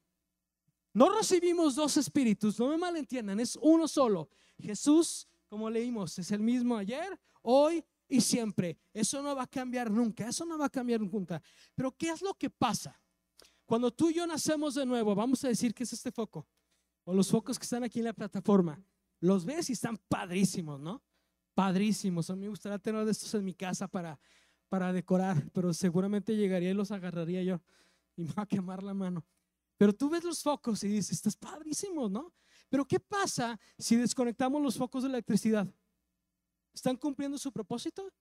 No 0.95 1.09
recibimos 1.17 1.75
dos 1.75 1.97
espíritus, 1.97 2.59
no 2.59 2.69
me 2.69 2.77
malentiendan, 2.77 3.41
es 3.41 3.57
uno 3.63 3.89
solo. 3.89 4.29
Jesús, 4.59 5.27
como 5.49 5.71
leímos, 5.71 6.19
es 6.19 6.31
el 6.33 6.41
mismo 6.41 6.77
ayer, 6.77 7.19
hoy 7.41 7.83
y 8.09 8.21
siempre. 8.21 8.77
Eso 8.93 9.23
no 9.23 9.35
va 9.35 9.45
a 9.45 9.47
cambiar 9.47 9.91
nunca, 9.91 10.29
eso 10.29 10.45
no 10.45 10.59
va 10.59 10.67
a 10.67 10.71
cambiar 10.71 11.01
nunca. 11.01 11.43
Pero 11.75 11.97
¿qué 11.97 12.11
es 12.11 12.21
lo 12.21 12.35
que 12.35 12.51
pasa? 12.51 13.02
Cuando 13.73 13.91
tú 13.91 14.11
y 14.11 14.13
yo 14.13 14.27
nacemos 14.27 14.75
de 14.75 14.85
nuevo, 14.85 15.15
vamos 15.15 15.43
a 15.47 15.49
decir 15.49 15.73
que 15.73 15.85
es 15.85 15.95
este 15.95 16.13
foco, 16.13 16.47
o 17.05 17.15
los 17.15 17.31
focos 17.31 17.59
que 17.59 17.63
están 17.63 17.83
aquí 17.83 18.01
en 18.01 18.05
la 18.05 18.13
plataforma, 18.13 18.79
los 19.19 19.47
ves 19.47 19.71
y 19.71 19.73
están 19.73 19.97
padrísimos, 19.97 20.79
¿no? 20.79 21.03
Padrísimos. 21.55 22.29
A 22.29 22.35
mí 22.35 22.43
me 22.43 22.49
gustaría 22.51 22.79
tener 22.79 23.03
de 23.07 23.13
estos 23.13 23.33
en 23.33 23.43
mi 23.47 23.55
casa 23.55 23.89
para, 23.89 24.21
para 24.69 24.93
decorar, 24.93 25.51
pero 25.55 25.73
seguramente 25.73 26.37
llegaría 26.37 26.71
y 26.71 26.75
los 26.75 26.91
agarraría 26.91 27.43
yo 27.45 27.63
y 28.15 28.25
me 28.25 28.35
va 28.35 28.43
a 28.43 28.47
quemar 28.47 28.83
la 28.83 28.93
mano. 28.93 29.25
Pero 29.79 29.95
tú 29.95 30.11
ves 30.11 30.23
los 30.23 30.43
focos 30.43 30.85
y 30.85 30.89
dices, 30.89 31.13
estás 31.13 31.35
padrísimo, 31.35 32.11
¿no? 32.11 32.35
Pero 32.69 32.85
¿qué 32.85 33.01
pasa 33.01 33.59
si 33.79 33.97
desconectamos 33.97 34.61
los 34.61 34.77
focos 34.77 35.03
de 35.03 35.09
electricidad? 35.09 35.67
¿Están 36.75 36.99
cumpliendo 36.99 37.39
su 37.39 37.51
propósito? 37.51 38.13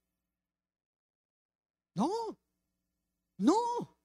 No, 1.94 2.10
no. 3.36 4.01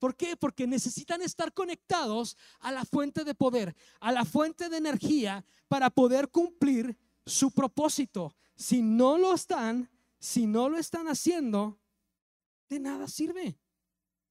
¿Por 0.00 0.16
qué? 0.16 0.34
Porque 0.34 0.66
necesitan 0.66 1.20
estar 1.20 1.52
conectados 1.52 2.34
a 2.60 2.72
la 2.72 2.86
fuente 2.86 3.22
de 3.22 3.34
poder, 3.34 3.76
a 4.00 4.10
la 4.10 4.24
fuente 4.24 4.70
de 4.70 4.78
energía 4.78 5.44
para 5.68 5.90
poder 5.90 6.30
cumplir 6.30 6.96
su 7.26 7.50
propósito. 7.50 8.34
Si 8.56 8.80
no 8.80 9.18
lo 9.18 9.34
están, 9.34 9.90
si 10.18 10.46
no 10.46 10.70
lo 10.70 10.78
están 10.78 11.06
haciendo, 11.06 11.78
de 12.70 12.80
nada 12.80 13.08
sirve. 13.08 13.58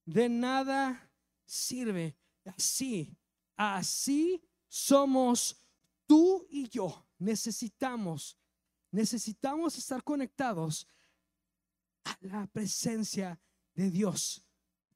De 0.05 0.27
nada 0.27 1.11
sirve. 1.45 2.17
Así, 2.45 3.15
así 3.55 4.41
somos 4.67 5.55
tú 6.07 6.47
y 6.49 6.67
yo. 6.67 7.05
Necesitamos, 7.19 8.39
necesitamos 8.89 9.77
estar 9.77 10.03
conectados 10.03 10.87
a 12.05 12.17
la 12.21 12.47
presencia 12.47 13.39
de 13.75 13.91
Dios 13.91 14.48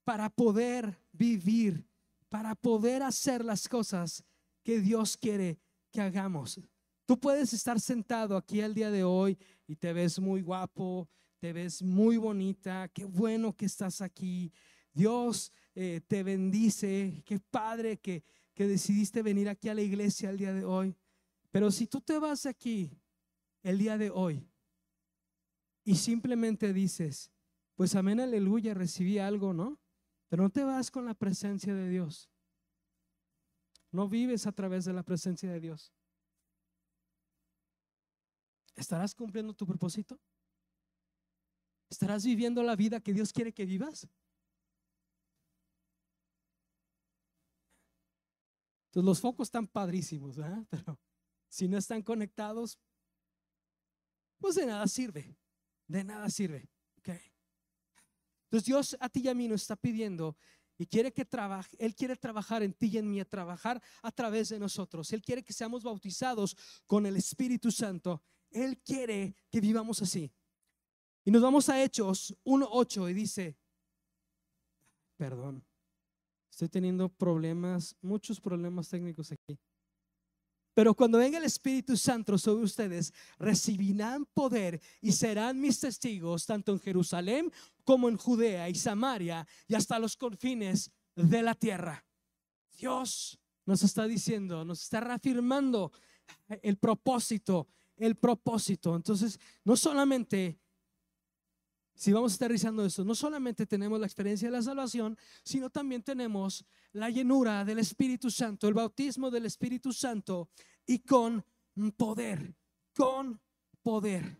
para 0.04 0.30
poder 0.30 0.98
vivir, 1.12 1.88
para 2.30 2.56
poder 2.56 3.04
hacer 3.04 3.44
las 3.44 3.68
cosas 3.68 4.24
que 4.64 4.80
Dios 4.80 5.18
quiere 5.18 5.60
que 5.92 6.02
hagamos. 6.02 6.60
Tú 7.06 7.20
puedes 7.20 7.54
estar 7.54 7.80
sentado 7.80 8.38
aquí 8.38 8.62
el 8.62 8.74
día 8.74 8.90
de 8.90 9.04
hoy 9.04 9.38
y 9.68 9.76
te 9.76 9.94
ves 9.94 10.20
muy 10.20 10.42
guapo, 10.42 11.10
te 11.40 11.52
ves 11.52 11.82
muy 11.82 12.18
bonita, 12.18 12.88
qué 12.94 13.06
bueno 13.06 13.54
que 13.56 13.66
estás 13.66 14.02
aquí. 14.02 14.52
Dios 14.94 15.52
eh, 15.76 16.02
te 16.08 16.24
bendice, 16.24 17.22
qué 17.26 17.40
padre 17.40 17.98
que, 17.98 18.24
que 18.54 18.68
decidiste 18.68 19.22
venir 19.22 19.50
aquí 19.50 19.70
a 19.70 19.74
la 19.74 19.82
iglesia 19.82 20.30
el 20.30 20.38
día 20.38 20.54
de 20.54 20.64
hoy. 20.64 20.96
Pero 21.52 21.70
si 21.72 21.88
tú 21.88 22.00
te 22.02 22.18
vas 22.18 22.46
aquí 22.46 22.98
el 23.62 23.78
día 23.78 23.98
de 23.98 24.10
hoy 24.10 24.48
y 25.84 25.96
simplemente 25.96 26.74
dices, 26.74 27.32
pues 27.76 27.96
amén, 27.96 28.20
aleluya, 28.20 28.74
recibí 28.74 29.20
algo, 29.20 29.54
¿no? 29.54 29.83
Pero 30.34 30.42
no 30.42 30.50
te 30.50 30.64
vas 30.64 30.90
con 30.90 31.06
la 31.06 31.14
presencia 31.14 31.76
de 31.76 31.88
Dios. 31.88 32.28
No 33.92 34.10
vives 34.10 34.48
a 34.48 34.52
través 34.52 34.84
de 34.84 34.92
la 34.92 35.04
presencia 35.04 35.52
de 35.52 35.60
Dios. 35.60 35.94
¿Estarás 38.76 39.14
cumpliendo 39.14 39.54
tu 39.54 39.68
propósito? 39.68 40.20
¿Estarás 41.88 42.26
viviendo 42.26 42.64
la 42.64 42.76
vida 42.76 43.00
que 43.00 43.14
Dios 43.14 43.32
quiere 43.32 43.54
que 43.54 43.64
vivas? 43.64 44.10
Entonces 48.88 49.06
los 49.06 49.22
focos 49.22 49.50
están 49.50 49.68
padrísimos. 49.68 50.36
Pero 50.72 51.00
si 51.48 51.68
no 51.68 51.78
están 51.78 52.02
conectados, 52.02 52.80
pues 54.40 54.56
de 54.56 54.66
nada 54.66 54.88
sirve. 54.88 55.38
De 55.88 56.04
nada 56.04 56.28
sirve. 56.32 56.68
Okay. 56.98 57.33
Entonces 58.54 58.68
Dios 58.68 58.96
a 59.00 59.10
ti 59.10 59.22
y 59.22 59.30
a 59.30 59.34
mí 59.34 59.48
nos 59.48 59.64
está 59.64 59.76
pidiendo 59.76 60.38
y 60.78 60.86
quiere 60.86 61.12
que 61.12 61.26
trabaje, 61.26 61.76
Él 61.80 61.96
quiere 61.96 62.16
trabajar 62.16 62.62
en 62.62 62.72
ti 62.72 62.86
y 62.86 63.00
en 63.00 63.10
mí, 63.10 63.20
a 63.20 63.26
trabajar 63.26 63.82
a 64.04 64.12
través 64.12 64.50
de 64.50 64.60
nosotros. 64.60 65.12
Él 65.12 65.24
quiere 65.24 65.44
que 65.44 65.54
seamos 65.54 65.84
bautizados 65.84 66.56
con 66.86 67.08
el 67.08 67.16
Espíritu 67.16 67.72
Santo. 67.72 68.22
Él 68.52 68.78
quiere 68.78 69.36
que 69.50 69.60
vivamos 69.60 70.04
así. 70.04 70.32
Y 71.26 71.32
nos 71.32 71.42
vamos 71.42 71.68
a 71.68 71.84
Hechos 71.84 72.38
1.8 72.44 73.10
y 73.10 73.14
dice, 73.16 73.58
perdón, 75.18 75.66
estoy 76.52 76.70
teniendo 76.70 77.10
problemas, 77.10 77.96
muchos 78.04 78.40
problemas 78.40 78.88
técnicos 78.88 79.32
aquí. 79.32 79.58
Pero 80.74 80.94
cuando 80.94 81.20
venga 81.20 81.38
el 81.38 81.44
Espíritu 81.44 81.96
Santo 81.96 82.38
sobre 82.38 82.64
ustedes, 82.64 83.14
recibirán 83.38 84.26
poder 84.26 84.82
y 85.02 85.12
serán 85.12 85.60
mis 85.60 85.80
testigos 85.80 86.46
tanto 86.46 86.72
en 86.72 86.80
Jerusalén 86.80 87.52
como 87.84 88.10
en 88.10 88.18
Judea 88.18 88.70
y 88.70 88.76
Samaria 88.76 89.48
y 89.68 89.76
hasta 89.76 90.00
los 90.00 90.18
confines 90.18 90.92
de 91.16 91.44
la 91.44 91.54
tierra. 91.54 92.04
Dios 92.78 93.40
nos 93.66 93.84
está 93.84 94.08
diciendo, 94.08 94.66
nos 94.66 94.82
está 94.82 95.00
reafirmando 95.00 95.92
el 96.62 96.78
propósito, 96.78 97.68
el 97.98 98.16
propósito. 98.16 98.96
Entonces, 98.96 99.40
no 99.64 99.78
solamente 99.78 100.60
si 101.96 102.12
vamos 102.12 102.36
aterrizando 102.36 102.86
esto, 102.86 103.04
no 103.04 103.16
solamente 103.16 103.66
tenemos 103.66 104.00
la 104.00 104.08
experiencia 104.08 104.48
de 104.48 104.58
la 104.58 104.62
salvación, 104.62 105.18
sino 105.44 105.70
también 105.70 106.02
tenemos 106.02 106.66
la 106.92 107.10
llenura 107.10 107.64
del 107.64 107.80
Espíritu 107.80 108.32
Santo, 108.32 108.68
el 108.68 108.74
bautismo 108.74 109.30
del 109.30 109.46
Espíritu 109.46 109.94
Santo 109.94 110.50
y 110.86 111.00
con 111.00 111.46
poder, 111.96 112.56
con 112.96 113.40
poder. 113.82 114.38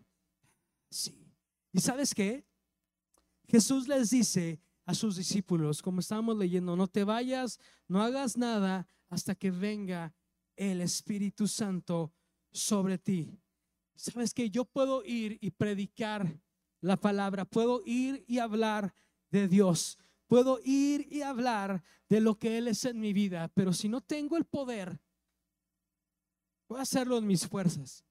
Sí. 0.90 1.24
¿Y 1.72 1.80
sabes 1.80 2.14
qué? 2.14 2.46
Jesús 3.46 3.88
les 3.88 4.10
dice 4.10 4.60
a 4.86 4.94
sus 4.94 5.16
discípulos, 5.16 5.80
como 5.80 6.00
estábamos 6.00 6.36
leyendo, 6.36 6.76
no 6.76 6.88
te 6.88 7.04
vayas, 7.04 7.58
no 7.88 8.02
hagas 8.02 8.36
nada 8.36 8.86
hasta 9.08 9.34
que 9.34 9.50
venga 9.50 10.14
el 10.56 10.80
Espíritu 10.80 11.48
Santo 11.48 12.12
sobre 12.52 12.98
ti. 12.98 13.40
¿Sabes 13.96 14.34
que 14.34 14.50
Yo 14.50 14.64
puedo 14.64 15.04
ir 15.04 15.38
y 15.40 15.50
predicar 15.50 16.40
la 16.84 16.96
palabra, 16.98 17.44
puedo 17.44 17.82
ir 17.86 18.24
y 18.28 18.38
hablar 18.38 18.94
de 19.30 19.48
Dios, 19.48 19.98
puedo 20.26 20.60
ir 20.62 21.08
y 21.10 21.22
hablar 21.22 21.82
de 22.08 22.20
lo 22.20 22.38
que 22.38 22.58
Él 22.58 22.68
es 22.68 22.84
en 22.84 23.00
mi 23.00 23.12
vida, 23.12 23.48
pero 23.54 23.72
si 23.72 23.88
no 23.88 24.00
tengo 24.00 24.36
el 24.36 24.44
poder, 24.44 25.00
voy 26.68 26.78
a 26.78 26.82
hacerlo 26.82 27.16
en 27.16 27.26
mis 27.26 27.46
fuerzas. 27.46 28.04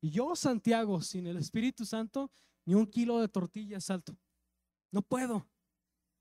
Y 0.00 0.10
yo, 0.10 0.34
Santiago, 0.34 1.00
sin 1.00 1.26
el 1.26 1.36
Espíritu 1.36 1.84
Santo, 1.84 2.30
ni 2.64 2.74
un 2.74 2.86
kilo 2.86 3.20
de 3.20 3.28
tortilla 3.28 3.80
salto. 3.80 4.16
No 4.90 5.02
puedo. 5.02 5.48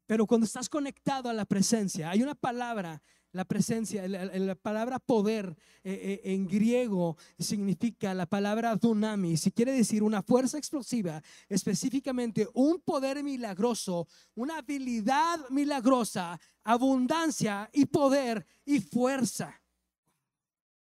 Pero 0.05 0.27
cuando 0.27 0.45
estás 0.45 0.69
conectado 0.69 1.29
a 1.29 1.33
la 1.33 1.45
presencia, 1.45 2.11
hay 2.11 2.21
una 2.21 2.35
palabra 2.35 3.01
la 3.35 3.43
presencia, 3.43 4.07
la, 4.07 4.55
palabra 4.55 4.97
poder 4.97 5.57
eh, 5.83 6.21
eh, 6.23 6.33
en 6.33 6.47
griego 6.47 7.17
significa 7.37 8.13
la 8.13 8.25
palabra 8.25 8.77
dunamis, 8.77 9.41
si 9.41 9.51
quiere 9.51 9.73
decir 9.73 10.03
una 10.03 10.23
fuerza 10.23 10.57
explosiva, 10.57 11.21
específicamente 11.49 12.47
un 12.53 12.79
poder 12.79 13.21
milagroso, 13.25 14.07
una 14.35 14.59
habilidad 14.59 15.49
milagrosa, 15.49 16.39
abundancia 16.63 17.69
y 17.73 17.85
poder 17.85 18.45
y 18.63 18.79
fuerza. 18.79 19.61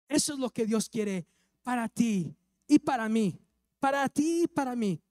Eso 0.10 0.34
es 0.34 0.40
lo 0.40 0.50
que 0.50 0.66
Dios 0.66 0.90
quiere 0.90 1.26
para 1.64 1.88
ti 1.88 2.36
y 2.68 2.80
para 2.80 3.08
mí, 3.08 3.40
para 3.80 4.10
ti 4.10 4.42
y 4.44 4.48
para 4.48 4.76
mí. 4.76 5.02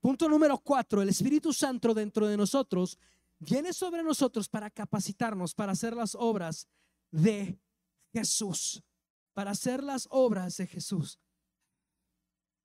Punto 0.00 0.28
número 0.28 0.58
cuatro, 0.58 1.00
el 1.00 1.10
Espíritu 1.10 1.52
Santo 1.52 1.94
dentro 1.94 2.26
de 2.26 2.36
nosotros 2.36 2.98
viene 3.42 3.72
sobre 3.72 4.02
nosotros 4.02 4.48
para 4.48 4.70
capacitarnos, 4.70 5.54
para 5.54 5.72
hacer 5.72 5.94
las 5.94 6.14
obras 6.14 6.68
de 7.10 7.60
Jesús, 8.12 8.82
para 9.34 9.50
hacer 9.50 9.82
las 9.82 10.06
obras 10.10 10.56
de 10.56 10.66
Jesús. 10.66 11.18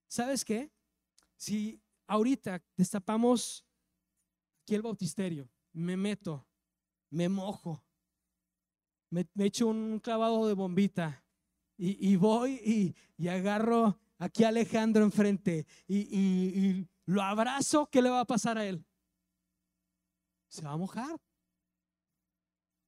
¿Sabes 0.07 0.45
qué? 0.45 0.71
Si 1.35 1.81
ahorita 2.07 2.63
destapamos 2.75 3.65
aquí 4.63 4.75
el 4.75 4.83
bautisterio, 4.83 5.49
me 5.73 5.97
meto, 5.97 6.47
me 7.09 7.27
mojo, 7.27 7.83
me, 9.09 9.27
echo 9.39 9.67
un 9.67 9.99
clavado 9.99 10.47
de 10.47 10.53
bombita 10.53 11.23
y, 11.77 12.15
voy 12.15 12.95
y, 13.17 13.27
agarro 13.27 13.99
aquí 14.17 14.43
a 14.43 14.49
Alejandro 14.49 15.03
enfrente 15.03 15.65
y, 15.87 15.97
y 15.97 16.87
lo 17.05 17.21
abrazo, 17.21 17.89
¿qué 17.89 18.01
le 18.01 18.09
va 18.09 18.21
a 18.21 18.25
pasar 18.25 18.57
a 18.57 18.65
él? 18.65 18.86
Se 20.47 20.61
va 20.61 20.71
a 20.71 20.77
mojar. 20.77 21.19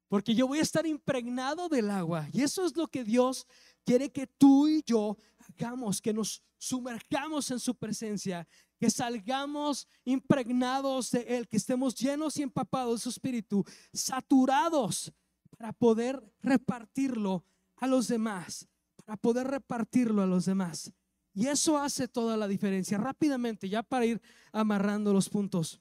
Porque 0.08 0.34
yo 0.34 0.48
voy 0.48 0.60
a 0.60 0.64
estar 0.64 0.86
impregnado 0.88 1.70
del 1.70 1.90
agua. 1.90 2.28
Y 2.34 2.42
eso 2.42 2.66
es 2.66 2.76
lo 2.76 2.88
que 2.88 3.04
Dios 3.04 3.46
quiere 3.86 4.12
que 4.12 4.26
tú 4.26 4.68
y 4.68 4.84
yo 4.84 5.18
hagamos, 5.38 6.02
que 6.02 6.14
nos 6.14 6.42
sumerjamos 6.58 7.52
en 7.52 7.60
su 7.60 7.76
presencia, 7.76 8.48
que 8.80 8.90
salgamos 8.90 9.88
impregnados 10.06 11.12
de 11.12 11.22
Él, 11.22 11.48
que 11.48 11.58
estemos 11.58 11.96
llenos 11.96 12.38
y 12.38 12.44
empapados 12.44 13.00
de 13.00 13.04
su 13.04 13.10
espíritu, 13.10 13.64
saturados 13.94 15.14
para 15.58 15.74
poder 15.74 16.34
repartirlo 16.42 17.44
a 17.76 17.88
los 17.88 18.08
demás, 18.08 18.68
para 18.96 19.18
poder 19.18 19.48
repartirlo 19.48 20.22
a 20.22 20.26
los 20.26 20.46
demás. 20.46 20.92
Y 21.34 21.48
eso 21.48 21.78
hace 21.78 22.08
toda 22.08 22.36
la 22.36 22.48
diferencia. 22.48 22.98
Rápidamente, 22.98 23.70
ya 23.70 23.84
para 23.84 24.06
ir 24.06 24.22
amarrando 24.52 25.14
los 25.14 25.30
puntos. 25.30 25.80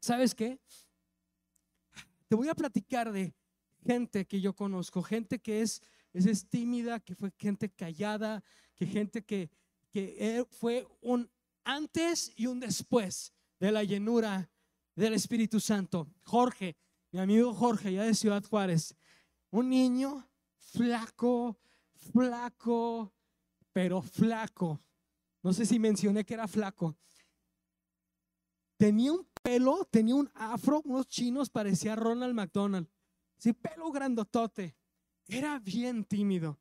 ¿Sabes 0.00 0.34
qué? 0.34 0.58
Te 2.32 2.36
voy 2.36 2.48
a 2.48 2.54
platicar 2.54 3.12
de 3.12 3.34
gente 3.84 4.24
que 4.26 4.40
yo 4.40 4.54
conozco, 4.54 5.02
gente 5.02 5.38
que 5.38 5.60
es, 5.60 5.82
es, 6.14 6.48
tímida, 6.48 6.98
que 6.98 7.14
fue 7.14 7.30
gente 7.38 7.68
callada, 7.68 8.42
que 8.74 8.86
gente 8.86 9.22
que, 9.22 9.50
que 9.90 10.42
fue 10.48 10.88
un 11.02 11.30
antes 11.62 12.32
y 12.34 12.46
un 12.46 12.58
después 12.58 13.34
de 13.60 13.70
la 13.70 13.84
llenura 13.84 14.50
del 14.96 15.12
Espíritu 15.12 15.60
Santo. 15.60 16.08
Jorge, 16.22 16.74
mi 17.10 17.20
amigo 17.20 17.52
Jorge, 17.52 17.92
ya 17.92 18.04
de 18.04 18.14
Ciudad 18.14 18.42
Juárez, 18.42 18.96
un 19.50 19.68
niño 19.68 20.26
flaco, 20.56 21.58
flaco, 22.14 23.12
pero 23.74 24.00
flaco. 24.00 24.80
No 25.42 25.52
sé 25.52 25.66
si 25.66 25.78
mencioné 25.78 26.24
que 26.24 26.32
era 26.32 26.48
flaco. 26.48 26.96
Tenía 28.78 29.12
un 29.12 29.26
pelo, 29.42 29.86
tenía 29.90 30.14
un 30.14 30.30
afro, 30.34 30.80
unos 30.84 31.06
chinos, 31.08 31.50
parecía 31.50 31.96
Ronald 31.96 32.34
McDonald. 32.34 32.88
Sí, 33.38 33.52
pelo 33.52 33.90
grandotote. 33.90 34.76
Era 35.26 35.58
bien 35.58 36.04
tímido. 36.04 36.60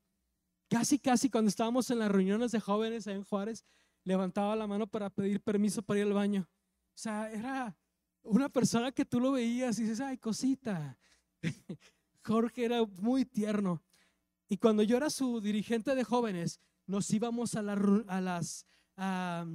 Casi, 0.69 0.99
casi 0.99 1.29
cuando 1.29 1.49
estábamos 1.49 1.89
en 1.91 1.99
las 1.99 2.11
reuniones 2.11 2.51
de 2.51 2.59
jóvenes 2.59 3.05
en 3.07 3.23
Juárez, 3.23 3.65
levantaba 4.03 4.55
la 4.55 4.67
mano 4.67 4.87
para 4.87 5.09
pedir 5.09 5.41
permiso 5.41 5.81
para 5.81 5.99
ir 5.99 6.07
al 6.07 6.13
baño. 6.13 6.49
O 6.49 6.97
sea, 6.97 7.31
era 7.31 7.75
una 8.23 8.49
persona 8.49 8.91
que 8.91 9.05
tú 9.05 9.19
lo 9.19 9.33
veías 9.33 9.77
y 9.79 9.83
dices, 9.83 9.99
ay, 9.99 10.17
cosita. 10.17 10.97
Jorge 12.23 12.65
era 12.65 12.83
muy 12.85 13.25
tierno. 13.25 13.81
Y 14.47 14.57
cuando 14.57 14.83
yo 14.83 14.97
era 14.97 15.09
su 15.09 15.39
dirigente 15.41 15.95
de 15.95 16.03
jóvenes, 16.03 16.59
nos 16.85 17.09
íbamos 17.11 17.55
a, 17.55 17.61
las, 17.61 18.65
a, 18.97 19.45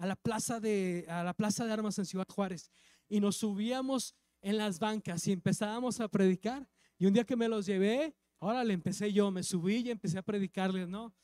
la 0.00 0.16
plaza 0.16 0.60
de, 0.60 1.06
a 1.08 1.22
la 1.22 1.34
plaza 1.34 1.64
de 1.64 1.72
armas 1.72 1.98
en 1.98 2.06
Ciudad 2.06 2.26
Juárez 2.28 2.70
y 3.08 3.20
nos 3.20 3.36
subíamos 3.36 4.14
en 4.40 4.58
las 4.58 4.78
bancas 4.78 5.26
y 5.26 5.32
empezábamos 5.32 6.00
a 6.00 6.08
predicar. 6.08 6.68
Y 6.98 7.06
un 7.06 7.12
día 7.12 7.24
que 7.24 7.36
me 7.36 7.48
los 7.48 7.66
llevé, 7.66 8.14
ahora 8.40 8.64
le 8.64 8.74
empecé 8.74 9.12
yo, 9.12 9.30
me 9.30 9.42
subí 9.42 9.76
y 9.76 9.90
empecé 9.90 10.18
a 10.18 10.22
predicarles, 10.22 10.88
¿no? 10.88 11.14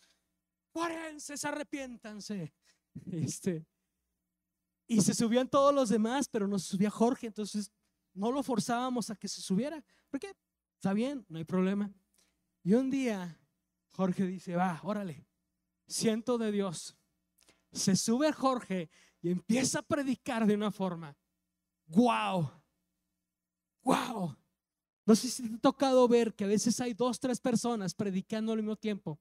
Juarenses, 0.72 1.44
arrepiéntanse. 1.44 2.52
Este, 3.12 3.64
y 4.88 5.00
se 5.00 5.14
subían 5.14 5.48
todos 5.48 5.72
los 5.72 5.88
demás, 5.88 6.28
pero 6.28 6.48
no 6.48 6.58
subía 6.58 6.90
Jorge, 6.90 7.28
entonces 7.28 7.70
no 8.12 8.32
lo 8.32 8.42
forzábamos 8.42 9.08
a 9.08 9.14
que 9.14 9.28
se 9.28 9.40
subiera. 9.40 9.84
¿Por 10.10 10.18
qué? 10.18 10.32
Está 10.74 10.92
bien, 10.92 11.24
no 11.28 11.38
hay 11.38 11.44
problema. 11.44 11.92
Y 12.64 12.74
un 12.74 12.90
día 12.90 13.38
Jorge 13.90 14.26
dice, 14.26 14.56
va, 14.56 14.80
órale, 14.82 15.24
siento 15.86 16.38
de 16.38 16.50
Dios. 16.50 16.96
Se 17.72 17.96
sube 17.96 18.32
Jorge 18.32 18.90
y 19.22 19.30
empieza 19.30 19.80
a 19.80 19.82
predicar 19.82 20.46
de 20.46 20.54
una 20.54 20.70
forma. 20.70 21.16
¡Wow! 21.86 22.50
¡Wow! 23.82 24.36
No 25.06 25.16
sé 25.16 25.28
si 25.28 25.48
te 25.48 25.54
ha 25.56 25.58
tocado 25.58 26.06
ver 26.08 26.34
que 26.34 26.44
a 26.44 26.48
veces 26.48 26.80
hay 26.80 26.94
dos, 26.94 27.18
tres 27.18 27.40
personas 27.40 27.94
predicando 27.94 28.52
al 28.52 28.58
mismo 28.58 28.76
tiempo. 28.76 29.18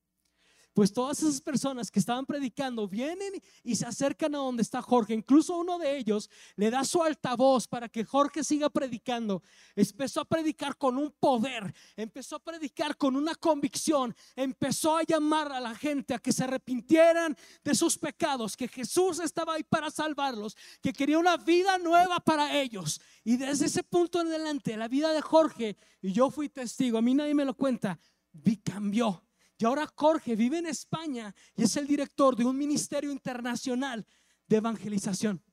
Pues 0.73 0.93
todas 0.93 1.21
esas 1.21 1.41
personas 1.41 1.89
que 1.89 1.99
estaban 1.99 2.25
predicando 2.25 2.87
vienen 2.87 3.33
y 3.63 3.75
se 3.75 3.85
acercan 3.85 4.35
a 4.35 4.37
donde 4.37 4.61
está 4.61 4.81
Jorge. 4.81 5.13
Incluso 5.13 5.57
uno 5.57 5.79
de 5.79 5.97
ellos 5.97 6.29
le 6.55 6.69
da 6.69 6.83
su 6.83 7.01
altavoz 7.01 7.67
para 7.67 7.89
que 7.89 8.05
Jorge 8.05 8.43
siga 8.43 8.69
predicando. 8.69 9.41
Empezó 9.75 10.21
a 10.21 10.25
predicar 10.25 10.77
con 10.77 10.97
un 10.97 11.11
poder, 11.19 11.73
empezó 11.95 12.35
a 12.35 12.39
predicar 12.39 12.95
con 12.97 13.15
una 13.15 13.35
convicción, 13.35 14.15
empezó 14.35 14.97
a 14.97 15.03
llamar 15.03 15.51
a 15.51 15.59
la 15.59 15.75
gente 15.75 16.13
a 16.13 16.19
que 16.19 16.31
se 16.31 16.43
arrepintieran 16.43 17.35
de 17.63 17.75
sus 17.75 17.97
pecados, 17.97 18.55
que 18.55 18.67
Jesús 18.67 19.19
estaba 19.19 19.55
ahí 19.55 19.63
para 19.63 19.89
salvarlos, 19.89 20.55
que 20.81 20.93
quería 20.93 21.17
una 21.17 21.37
vida 21.37 21.77
nueva 21.79 22.19
para 22.19 22.55
ellos. 22.59 23.01
Y 23.23 23.37
desde 23.37 23.65
ese 23.65 23.83
punto 23.83 24.21
en 24.21 24.27
adelante, 24.27 24.77
la 24.77 24.87
vida 24.87 25.11
de 25.13 25.21
Jorge, 25.21 25.77
y 26.01 26.13
yo 26.13 26.29
fui 26.29 26.47
testigo, 26.47 26.99
a 26.99 27.01
mí 27.01 27.15
nadie 27.15 27.33
me 27.33 27.45
lo 27.45 27.55
cuenta, 27.55 27.99
vi 28.31 28.57
cambió 28.57 29.23
y 29.59 29.65
ahora 29.65 29.91
Jorge 29.93 30.37
vive 30.37 30.57
en 30.57 30.67
España 30.67 31.35
y 31.53 31.63
es 31.63 31.75
el 31.75 31.85
director 31.85 32.33
de 32.35 32.45
un 32.45 32.57
ministerio 32.57 33.11
internacional 33.11 34.07
de 34.47 34.55
evangelización. 34.57 35.43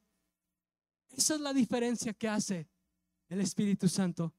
Esa 1.11 1.35
es 1.35 1.41
la 1.41 1.53
diferencia 1.53 2.15
que 2.15 2.29
hace 2.29 2.69
el 3.29 3.41
Espíritu 3.41 3.89
Santo. 3.89 4.33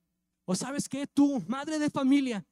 O 0.45 0.55
sabes 0.55 0.87
que 0.87 1.05
tú, 1.05 1.43
madre 1.49 1.79
de 1.79 1.89
familia, 1.89 2.47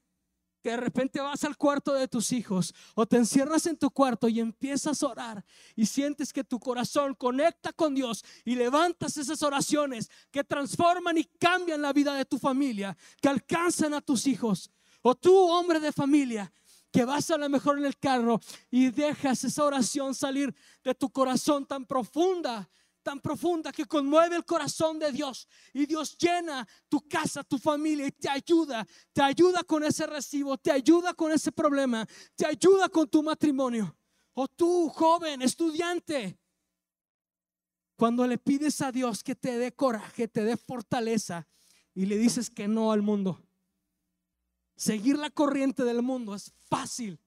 que 0.62 0.72
de 0.72 0.78
repente 0.78 1.22
vas 1.22 1.46
al 1.46 1.56
cuarto 1.56 1.94
de 1.94 2.10
tus 2.10 2.34
hijos 2.34 2.74
o 2.96 3.06
te 3.06 3.16
encierras 3.16 3.66
en 3.68 3.78
tu 3.78 3.92
cuarto 3.92 4.28
y 4.28 4.42
empiezas 4.42 5.02
a 5.02 5.08
orar 5.08 5.46
y 5.74 5.86
sientes 5.86 6.34
que 6.34 6.44
tu 6.44 6.60
corazón 6.60 7.14
conecta 7.14 7.72
con 7.72 7.96
Dios 7.96 8.26
y 8.44 8.56
levantas 8.56 9.16
esas 9.16 9.42
oraciones 9.42 10.10
que 10.32 10.44
transforman 10.44 11.18
y 11.18 11.24
cambian 11.24 11.82
la 11.82 11.94
vida 11.94 12.14
de 12.14 12.26
tu 12.26 12.38
familia, 12.38 12.98
que 13.22 13.30
alcanzan 13.30 13.94
a 13.94 14.02
tus 14.02 14.28
hijos. 14.28 14.70
O 15.02 15.16
tú, 15.16 15.34
hombre 15.34 15.80
de 15.80 15.92
familia, 15.92 16.52
que 16.96 17.04
vas 17.04 17.30
a 17.30 17.38
lo 17.38 17.50
mejor 17.50 17.78
en 17.78 17.84
el 17.84 17.98
carro 17.98 18.40
y 18.72 18.90
dejas 18.90 19.44
esa 19.44 19.66
oración 19.66 20.16
salir 20.16 20.56
de 20.82 20.96
tu 20.96 21.12
corazón 21.12 21.66
tan 21.66 21.86
profunda, 21.86 22.70
tan 23.04 23.20
profunda 23.20 23.74
que 23.74 23.84
conmueve 23.84 24.38
el 24.38 24.46
corazón 24.46 24.98
de 24.98 25.12
Dios 25.12 25.46
y 25.74 25.86
Dios 25.86 26.18
llena 26.18 26.66
tu 26.88 27.06
casa, 27.06 27.44
tu 27.44 27.58
familia 27.58 28.08
y 28.08 28.12
te 28.12 28.30
ayuda, 28.30 28.88
te 29.12 29.22
ayuda 29.22 29.62
con 29.66 29.84
ese 29.84 30.08
recibo, 30.08 30.58
te 30.58 30.72
ayuda 30.72 31.14
con 31.14 31.34
ese 31.34 31.52
problema, 31.52 32.08
te 32.34 32.46
ayuda 32.46 32.88
con 32.88 33.10
tu 33.10 33.22
matrimonio. 33.22 33.94
O 34.34 34.48
tú, 34.48 34.88
joven, 34.88 35.42
estudiante, 35.42 36.40
cuando 37.98 38.26
le 38.26 38.38
pides 38.38 38.80
a 38.80 38.94
Dios 38.94 39.22
que 39.22 39.36
te 39.36 39.58
dé 39.58 39.74
coraje, 39.74 40.30
te 40.30 40.46
dé 40.46 40.56
fortaleza 40.56 41.46
y 41.94 42.06
le 42.06 42.18
dices 42.18 42.50
que 42.50 42.70
no 42.70 42.94
al 42.94 43.02
mundo. 43.02 43.46
Seguir 44.76 45.18
la 45.18 45.30
corriente 45.30 45.84
del 45.84 46.02
mundo 46.02 46.36
es 46.36 46.54
fácil. 46.70 47.20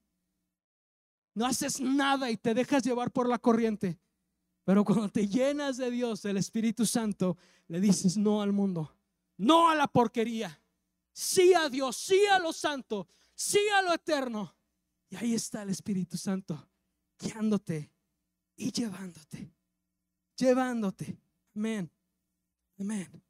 No 1.34 1.46
haces 1.46 1.80
nada 1.80 2.30
y 2.30 2.36
te 2.36 2.54
dejas 2.54 2.82
llevar 2.82 3.10
por 3.10 3.28
la 3.28 3.38
corriente. 3.38 3.98
Pero 4.64 4.84
cuando 4.84 5.08
te 5.08 5.26
llenas 5.26 5.76
de 5.76 5.90
Dios, 5.90 6.22
del 6.22 6.36
Espíritu 6.36 6.84
Santo, 6.84 7.38
le 7.68 7.80
dices 7.80 8.16
no 8.16 8.42
al 8.42 8.52
mundo, 8.52 8.94
no 9.38 9.70
a 9.70 9.74
la 9.74 9.86
porquería, 9.86 10.60
sí 11.12 11.54
a 11.54 11.68
Dios, 11.68 11.96
sí 11.96 12.20
a 12.26 12.38
lo 12.38 12.52
santo, 12.52 13.08
sí 13.34 13.60
a 13.74 13.82
lo 13.82 13.92
eterno. 13.92 14.54
Y 15.08 15.16
ahí 15.16 15.34
está 15.34 15.62
el 15.62 15.70
Espíritu 15.70 16.18
Santo 16.18 16.68
guiándote 17.18 17.92
y 18.56 18.70
llevándote, 18.70 19.54
llevándote. 20.36 21.18
Amén. 21.54 21.90
Amén. 22.78 23.22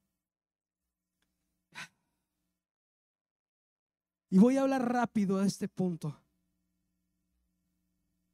Y 4.30 4.38
voy 4.38 4.56
a 4.56 4.62
hablar 4.62 4.92
rápido 4.92 5.38
de 5.38 5.46
este 5.46 5.68
punto. 5.68 6.20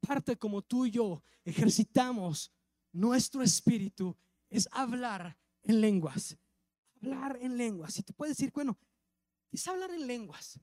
Parte 0.00 0.36
como 0.36 0.62
tú 0.62 0.86
y 0.86 0.90
yo 0.90 1.22
ejercitamos 1.44 2.52
nuestro 2.92 3.42
espíritu 3.42 4.16
es 4.50 4.68
hablar 4.72 5.38
en 5.62 5.80
lenguas. 5.80 6.36
Hablar 6.96 7.38
en 7.40 7.56
lenguas. 7.56 7.98
Y 7.98 8.02
tú 8.02 8.12
puedes 8.12 8.36
decir, 8.36 8.52
bueno, 8.52 8.78
es 9.50 9.66
hablar 9.68 9.90
en 9.90 10.06
lenguas. 10.06 10.58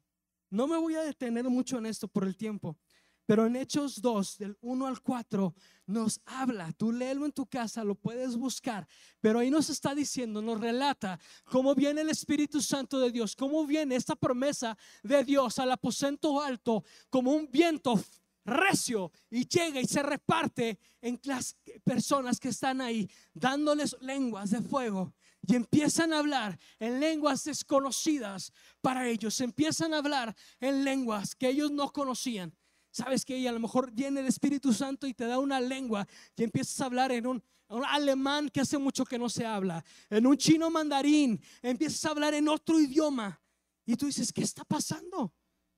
No 0.50 0.68
me 0.68 0.78
voy 0.78 0.96
a 0.96 1.02
detener 1.02 1.46
mucho 1.50 1.78
en 1.78 1.86
esto 1.86 2.08
por 2.08 2.26
el 2.26 2.36
tiempo, 2.36 2.78
pero 3.26 3.46
en 3.46 3.56
Hechos 3.56 4.02
2, 4.02 4.38
del 4.38 4.58
1 4.62 4.88
al 4.88 5.02
4, 5.02 5.54
nos 5.88 6.20
habla. 6.26 6.72
Tú 6.74 6.92
léelo 6.92 7.26
en 7.26 7.32
tu 7.32 7.46
casa, 7.46 7.84
lo 7.84 7.96
puedes 7.96 8.36
buscar. 8.36 8.88
Pero 9.20 9.40
ahí 9.40 9.50
nos 9.50 9.70
está 9.70 9.94
diciendo, 9.94 10.42
nos 10.42 10.60
relata 10.60 11.20
cómo 11.46 11.76
viene 11.76 12.02
el 12.02 12.10
Espíritu 12.10 12.62
Santo 12.62 13.00
de 13.00 13.12
Dios, 13.12 13.36
cómo 13.36 13.66
viene 13.66 13.96
esta 13.96 14.16
promesa 14.16 14.78
de 15.04 15.24
Dios 15.24 15.60
al 15.60 15.72
aposento 15.72 16.42
alto 16.42 16.84
como 17.10 17.32
un 17.32 17.50
viento 17.50 18.02
recio 18.46 19.12
y 19.30 19.48
llega 19.48 19.80
y 19.80 19.86
se 19.86 20.02
reparte 20.02 20.80
en 21.02 21.20
las 21.24 21.56
personas 21.84 22.40
que 22.40 22.50
están 22.50 22.82
ahí, 22.82 23.10
dándoles 23.34 23.96
lenguas 24.02 24.52
de 24.52 24.62
fuego. 24.62 25.14
Y 25.48 25.56
empiezan 25.56 26.14
a 26.14 26.20
hablar 26.20 26.60
en 26.80 27.00
lenguas 27.00 27.44
desconocidas 27.44 28.54
para 28.80 29.08
ellos. 29.08 29.40
Empiezan 29.42 29.94
a 29.94 29.98
hablar 29.98 30.36
en 30.60 30.84
lenguas 30.84 31.36
que 31.36 31.50
ellos 31.50 31.72
no 31.72 31.92
conocían. 31.92 32.56
Sabes 32.92 33.24
que 33.24 33.48
a 33.48 33.52
lo 33.52 33.60
mejor 33.60 33.92
viene 33.92 34.20
el 34.20 34.28
Espíritu 34.28 34.74
Santo 34.74 35.08
y 35.08 35.14
te 35.14 35.26
da 35.26 35.40
una 35.40 35.60
lengua 35.60 36.08
y 36.36 36.44
empiezas 36.44 36.80
a 36.82 36.86
hablar 36.86 37.12
en 37.12 37.26
un, 37.26 37.44
alemán 37.88 38.50
que 38.50 38.60
hace 38.60 38.78
mucho 38.78 39.06
que 39.06 39.18
no 39.18 39.30
se 39.30 39.46
habla, 39.46 39.84
en 40.10 40.28
un 40.28 40.36
chino 40.36 40.70
mandarín, 40.70 41.42
empiezas 41.62 42.04
a 42.06 42.10
hablar 42.10 42.34
en 42.34 42.50
otro 42.50 42.78
idioma 42.80 43.42
y 43.86 43.96
tú 43.96 44.08
dices, 44.08 44.34
¿qué 44.34 44.42
está 44.42 44.66
pasando? 44.66 45.34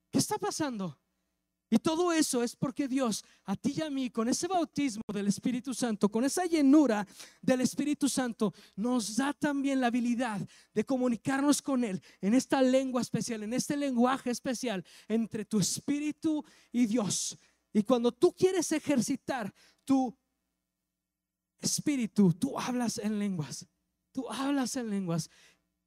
¿Qué 0.10 0.18
está 0.18 0.40
pasando? 0.40 1.00
Y 1.74 1.80
todo 1.80 2.14
eso 2.14 2.44
es 2.44 2.56
porque 2.56 2.88
Dios, 2.88 3.26
a 3.46 3.56
ti 3.56 3.74
y 3.76 3.82
a 3.82 3.90
mí, 3.90 4.12
con 4.12 4.30
ese 4.30 4.48
bautismo 4.48 5.02
del 5.12 5.26
Espíritu 5.26 5.74
Santo, 5.74 6.08
con 6.08 6.24
esa 6.24 6.46
llenura 6.46 7.04
del 7.42 7.62
Espíritu 7.62 8.08
Santo, 8.08 8.54
nos 8.76 9.16
da 9.16 9.34
también 9.34 9.82
la 9.82 9.88
habilidad 9.88 10.40
de 10.72 10.86
comunicarnos 10.86 11.64
con 11.64 11.84
Él 11.84 12.00
en 12.22 12.36
esta 12.36 12.62
lengua 12.62 13.02
especial, 13.02 13.42
en 13.42 13.54
este 13.54 13.76
lenguaje 13.76 14.30
especial 14.30 14.86
entre 15.08 15.46
tu 15.46 15.60
Espíritu 15.60 16.46
y 16.72 16.86
Dios. 16.86 17.40
Y 17.74 17.82
cuando 17.82 18.12
tú 18.12 18.36
quieres 18.36 18.72
ejercitar 18.72 19.52
tu 19.84 20.16
Espíritu, 21.60 22.34
tú 22.34 22.60
hablas 22.60 23.00
en 23.00 23.18
lenguas. 23.18 23.66
Tú 24.12 24.30
hablas 24.30 24.76
en 24.76 24.92
lenguas. 24.92 25.28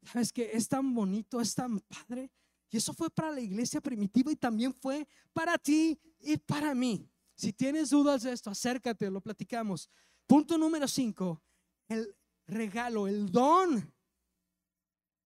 ¿Sabes 0.03 0.32
que 0.32 0.51
es 0.53 0.66
tan 0.66 0.93
bonito, 0.93 1.41
es 1.41 1.55
tan 1.55 1.78
padre? 1.78 2.32
Y 2.71 2.79
eso 2.79 2.93
fue 2.93 3.11
para 3.11 3.31
la 3.31 3.41
iglesia 3.41 3.81
primitiva 3.81 4.33
y 4.33 4.37
también 4.37 4.75
fue 4.75 5.07
para 5.33 5.57
ti 5.59 5.99
y 6.21 6.37
para 6.37 6.75
mí. 6.75 7.09
Si 7.35 7.53
tienes 7.53 7.91
dudas 7.91 8.23
de 8.23 8.33
esto, 8.33 8.51
acércate, 8.51 9.11
lo 9.11 9.21
platicamos. 9.21 9.91
Punto 10.27 10.59
número 10.59 10.89
cinco, 10.89 11.43
el 11.89 12.17
regalo, 12.47 13.07
el 13.07 13.31
don 13.31 13.93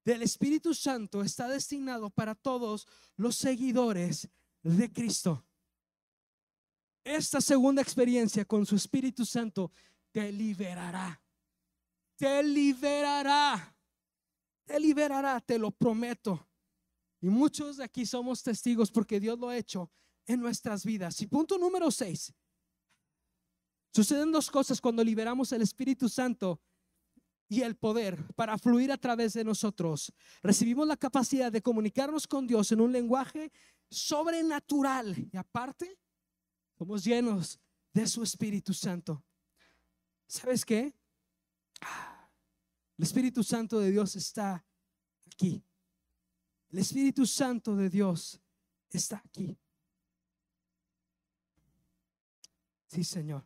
del 0.04 0.22
Espíritu 0.22 0.74
Santo 0.74 1.22
está 1.22 1.48
destinado 1.48 2.10
para 2.10 2.34
todos 2.34 2.86
los 3.16 3.36
seguidores 3.36 4.28
de 4.62 4.92
Cristo. 4.92 5.46
Esta 7.04 7.40
segunda 7.40 7.80
experiencia 7.80 8.44
con 8.44 8.66
su 8.66 8.76
Espíritu 8.76 9.24
Santo 9.24 9.72
te 10.12 10.30
liberará. 10.32 11.22
Te 12.16 12.42
liberará. 12.42 13.74
Te 14.64 14.78
liberará, 14.78 15.40
te 15.40 15.58
lo 15.58 15.70
prometo. 15.70 16.49
Y 17.20 17.28
muchos 17.28 17.76
de 17.76 17.84
aquí 17.84 18.06
somos 18.06 18.42
testigos 18.42 18.90
porque 18.90 19.20
Dios 19.20 19.38
lo 19.38 19.48
ha 19.48 19.56
hecho 19.56 19.90
en 20.26 20.40
nuestras 20.40 20.84
vidas. 20.84 21.20
Y 21.20 21.26
punto 21.26 21.58
número 21.58 21.90
seis. 21.90 22.32
Suceden 23.92 24.30
dos 24.30 24.50
cosas 24.50 24.80
cuando 24.80 25.02
liberamos 25.02 25.52
el 25.52 25.62
Espíritu 25.62 26.08
Santo 26.08 26.60
y 27.48 27.62
el 27.62 27.76
poder 27.76 28.32
para 28.34 28.56
fluir 28.56 28.92
a 28.92 28.96
través 28.96 29.32
de 29.32 29.44
nosotros. 29.44 30.12
Recibimos 30.42 30.86
la 30.86 30.96
capacidad 30.96 31.50
de 31.50 31.60
comunicarnos 31.60 32.26
con 32.26 32.46
Dios 32.46 32.70
en 32.70 32.80
un 32.80 32.92
lenguaje 32.92 33.50
sobrenatural 33.90 35.28
y 35.32 35.36
aparte 35.36 35.98
somos 36.78 37.04
llenos 37.04 37.58
de 37.92 38.06
su 38.06 38.22
Espíritu 38.22 38.72
Santo. 38.72 39.24
¿Sabes 40.28 40.64
qué? 40.64 40.94
El 42.96 43.04
Espíritu 43.04 43.42
Santo 43.42 43.80
de 43.80 43.90
Dios 43.90 44.14
está 44.14 44.64
aquí. 45.26 45.64
El 46.70 46.78
Espíritu 46.78 47.26
Santo 47.26 47.74
de 47.74 47.90
Dios 47.90 48.40
está 48.90 49.16
aquí. 49.24 49.58
Sí, 52.86 53.04
Señor. 53.04 53.44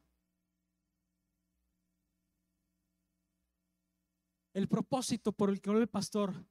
El 4.53 4.69
propósito 4.69 5.33
por 5.33 5.51
el 5.51 5.61
que 5.61 5.71
el 5.71 5.89
pastor 5.89 6.47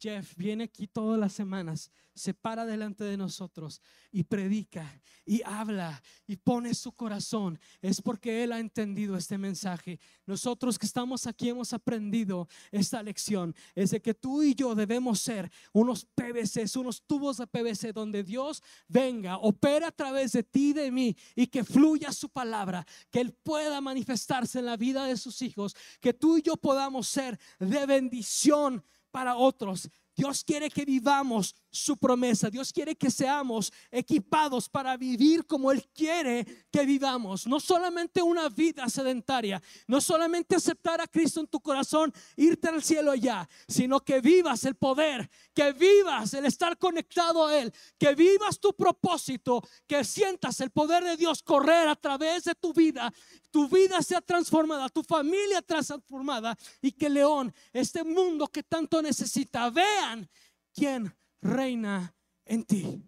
Jeff 0.00 0.36
viene 0.36 0.64
aquí 0.64 0.86
todas 0.86 1.18
las 1.18 1.32
semanas, 1.32 1.90
se 2.14 2.34
para 2.34 2.66
delante 2.66 3.04
de 3.04 3.16
nosotros 3.16 3.80
y 4.10 4.24
predica 4.24 5.00
y 5.24 5.42
habla 5.44 6.02
y 6.26 6.36
pone 6.36 6.74
su 6.74 6.92
corazón. 6.92 7.58
Es 7.80 8.00
porque 8.02 8.42
Él 8.42 8.52
ha 8.52 8.58
entendido 8.58 9.16
este 9.16 9.38
mensaje. 9.38 10.00
Nosotros 10.26 10.78
que 10.78 10.86
estamos 10.86 11.26
aquí 11.26 11.48
hemos 11.48 11.72
aprendido 11.72 12.48
esta 12.70 13.02
lección. 13.02 13.54
Es 13.74 13.90
de 13.90 14.02
que 14.02 14.14
tú 14.14 14.42
y 14.42 14.54
yo 14.54 14.74
debemos 14.74 15.20
ser 15.20 15.50
unos 15.72 16.04
PVC, 16.04 16.64
unos 16.78 17.02
tubos 17.02 17.36
de 17.36 17.46
PVC 17.46 17.92
donde 17.92 18.24
Dios 18.24 18.62
venga, 18.88 19.36
opere 19.38 19.86
a 19.86 19.92
través 19.92 20.32
de 20.32 20.42
ti 20.42 20.70
y 20.70 20.72
de 20.72 20.90
mí 20.90 21.16
y 21.36 21.46
que 21.46 21.62
fluya 21.62 22.12
su 22.12 22.28
palabra, 22.28 22.86
que 23.10 23.20
Él 23.20 23.32
pueda 23.42 23.80
manifestarse 23.80 24.58
en 24.58 24.66
la 24.66 24.76
vida 24.76 25.04
de 25.04 25.16
sus 25.16 25.40
hijos, 25.42 25.76
que 26.00 26.12
tú 26.12 26.38
y 26.38 26.42
yo 26.42 26.56
podamos 26.56 27.08
ser 27.08 27.38
de 27.58 27.86
bendición 27.86 28.84
para 29.10 29.36
otros. 29.36 29.88
Dios 30.16 30.42
quiere 30.44 30.70
que 30.70 30.84
vivamos 30.84 31.54
su 31.78 31.96
promesa. 31.96 32.50
Dios 32.50 32.72
quiere 32.72 32.96
que 32.96 33.10
seamos 33.10 33.72
equipados 33.90 34.68
para 34.68 34.96
vivir 34.96 35.46
como 35.46 35.72
Él 35.72 35.88
quiere 35.94 36.44
que 36.70 36.84
vivamos. 36.84 37.46
No 37.46 37.60
solamente 37.60 38.22
una 38.22 38.48
vida 38.48 38.88
sedentaria, 38.88 39.62
no 39.86 40.00
solamente 40.00 40.56
aceptar 40.56 41.00
a 41.00 41.06
Cristo 41.06 41.40
en 41.40 41.46
tu 41.46 41.60
corazón, 41.60 42.12
irte 42.36 42.68
al 42.68 42.82
cielo 42.82 43.10
allá, 43.10 43.48
sino 43.66 44.00
que 44.00 44.20
vivas 44.20 44.64
el 44.64 44.74
poder, 44.74 45.30
que 45.54 45.72
vivas 45.72 46.34
el 46.34 46.46
estar 46.46 46.76
conectado 46.78 47.46
a 47.46 47.56
Él, 47.56 47.72
que 47.98 48.14
vivas 48.14 48.58
tu 48.58 48.74
propósito, 48.74 49.62
que 49.86 50.04
sientas 50.04 50.60
el 50.60 50.70
poder 50.70 51.04
de 51.04 51.16
Dios 51.16 51.42
correr 51.42 51.88
a 51.88 51.96
través 51.96 52.44
de 52.44 52.54
tu 52.54 52.72
vida, 52.72 53.12
tu 53.50 53.68
vida 53.68 54.02
sea 54.02 54.20
transformada, 54.20 54.88
tu 54.88 55.02
familia 55.02 55.62
transformada 55.62 56.56
y 56.82 56.92
que 56.92 57.08
León, 57.08 57.54
este 57.72 58.04
mundo 58.04 58.46
que 58.48 58.62
tanto 58.62 59.00
necesita, 59.00 59.70
vean 59.70 60.28
quién 60.74 61.14
reina 61.40 62.14
en 62.44 62.64
ti. 62.64 63.02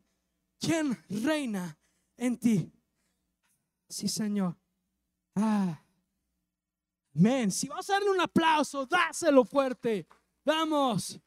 ¿Quién 0.58 0.96
reina 1.08 1.78
en 2.16 2.38
ti? 2.38 2.72
Sí, 3.88 4.08
Señor. 4.08 4.56
Ah. 5.34 5.82
Amén. 7.14 7.50
Si 7.50 7.68
vas 7.68 7.88
a 7.90 7.94
darle 7.94 8.10
un 8.10 8.20
aplauso, 8.20 8.86
dáselo 8.86 9.44
fuerte. 9.44 10.06
Vamos. 10.44 11.20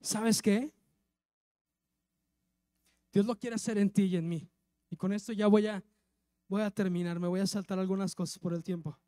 ¿Sabes 0.00 0.40
qué? 0.40 0.72
Dios 3.12 3.26
lo 3.26 3.36
quiere 3.36 3.56
hacer 3.56 3.78
en 3.78 3.90
ti 3.90 4.04
y 4.04 4.16
en 4.16 4.28
mí. 4.28 4.48
Y 4.90 4.96
con 4.96 5.12
esto 5.12 5.32
ya 5.32 5.46
voy 5.46 5.66
a 5.66 5.82
voy 6.48 6.62
a 6.62 6.70
terminar, 6.70 7.18
me 7.18 7.28
voy 7.28 7.40
a 7.40 7.46
saltar 7.46 7.78
algunas 7.78 8.14
cosas 8.14 8.38
por 8.38 8.54
el 8.54 8.62
tiempo. 8.62 8.98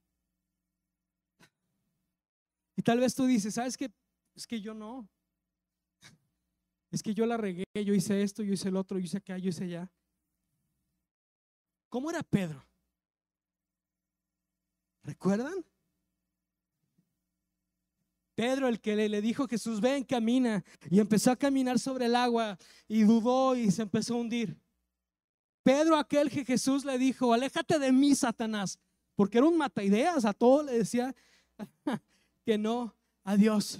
Y 2.79 2.83
tal 2.83 3.01
vez 3.01 3.13
tú 3.13 3.27
dices, 3.27 3.55
¿sabes 3.55 3.77
qué? 3.77 3.91
Es 4.37 4.47
que 4.47 4.61
yo 4.61 4.73
no. 4.73 5.11
Es 6.93 7.03
que 7.03 7.13
yo 7.13 7.27
la 7.27 7.37
regué, 7.37 7.65
yo 7.75 7.93
hice 7.93 8.23
esto, 8.23 8.45
yo 8.45 8.53
hice 8.53 8.69
el 8.69 8.77
otro, 8.77 9.01
yo 9.01 9.05
hice 9.05 9.17
acá, 9.17 9.37
yo 9.37 9.49
hice 9.49 9.65
allá. 9.65 9.91
¿Cómo 11.89 12.09
era 12.09 12.23
Pedro? 12.23 12.65
¿Recuerdan? 15.03 15.65
Pedro, 18.37 18.69
el 18.69 18.81
que 18.81 18.95
le, 18.95 19.21
dijo 19.21 19.43
a 19.43 19.49
Jesús, 19.49 19.81
ven, 19.81 20.05
camina. 20.05 20.65
Y 20.89 21.01
empezó 21.01 21.33
a 21.33 21.37
caminar 21.37 21.81
sobre 21.81 22.07
el 22.07 22.15
agua 22.15 22.57
y 22.87 23.03
dudó 23.03 23.57
y 23.57 23.73
se 23.73 23.83
empezó 23.83 24.15
a 24.15 24.19
hundir. 24.19 24.57
Pedro, 25.65 25.97
aquel 25.97 26.31
que 26.31 26.45
Jesús 26.45 26.85
le 26.85 26.97
dijo, 26.97 27.35
aléjate 27.35 27.81
de 27.81 27.91
mí, 27.91 28.15
Satanás, 28.15 28.79
porque 29.17 29.39
era 29.39 29.49
un 29.49 29.59
mata 29.59 29.83
ideas, 29.83 30.25
a 30.25 30.33
todo 30.33 30.63
le 30.63 30.79
decía, 30.79 31.13
que 32.49 32.57
no 32.57 32.97
a 33.25 33.37
Dios. 33.37 33.79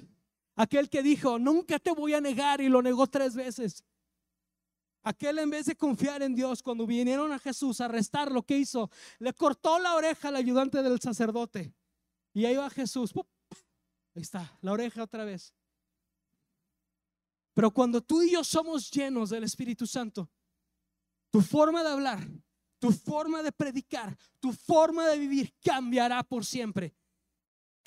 Aquel 0.55 0.91
que 0.91 1.03
dijo, 1.03 1.39
nunca 1.39 1.79
te 1.79 1.91
voy 1.91 2.13
a 2.13 2.21
negar 2.21 2.61
y 2.61 2.69
lo 2.69 2.83
negó 2.83 3.07
tres 3.07 3.35
veces. 3.35 3.83
Aquel 5.03 5.39
en 5.39 5.49
vez 5.49 5.65
de 5.65 5.75
confiar 5.75 6.23
en 6.23 6.35
Dios, 6.35 6.63
cuando 6.63 6.87
vinieron 6.87 7.33
a 7.33 7.39
Jesús 7.39 7.81
a 7.81 7.87
arrestar, 7.87 8.31
lo 8.31 8.43
que 8.43 8.59
hizo, 8.59 8.91
le 9.21 9.33
cortó 9.33 9.79
la 9.79 9.95
oreja 9.95 10.29
al 10.29 10.37
ayudante 10.37 10.83
del 10.83 11.01
sacerdote. 11.01 11.73
Y 12.35 12.45
ahí 12.45 12.57
va 12.57 12.69
Jesús. 12.69 13.15
Ahí 14.15 14.21
está, 14.21 14.59
la 14.61 14.73
oreja 14.73 15.03
otra 15.03 15.25
vez. 15.25 15.55
Pero 17.55 17.71
cuando 17.71 18.03
tú 18.03 18.21
y 18.21 18.33
yo 18.33 18.45
somos 18.45 18.91
llenos 18.91 19.31
del 19.31 19.45
Espíritu 19.45 19.87
Santo, 19.87 20.29
tu 21.31 21.41
forma 21.41 21.83
de 21.83 21.89
hablar, 21.89 22.29
tu 22.79 22.93
forma 22.93 23.43
de 23.43 23.51
predicar, 23.51 24.15
tu 24.39 24.53
forma 24.53 25.09
de 25.09 25.17
vivir 25.17 25.55
cambiará 25.65 26.23
por 26.23 26.45
siempre 26.45 26.95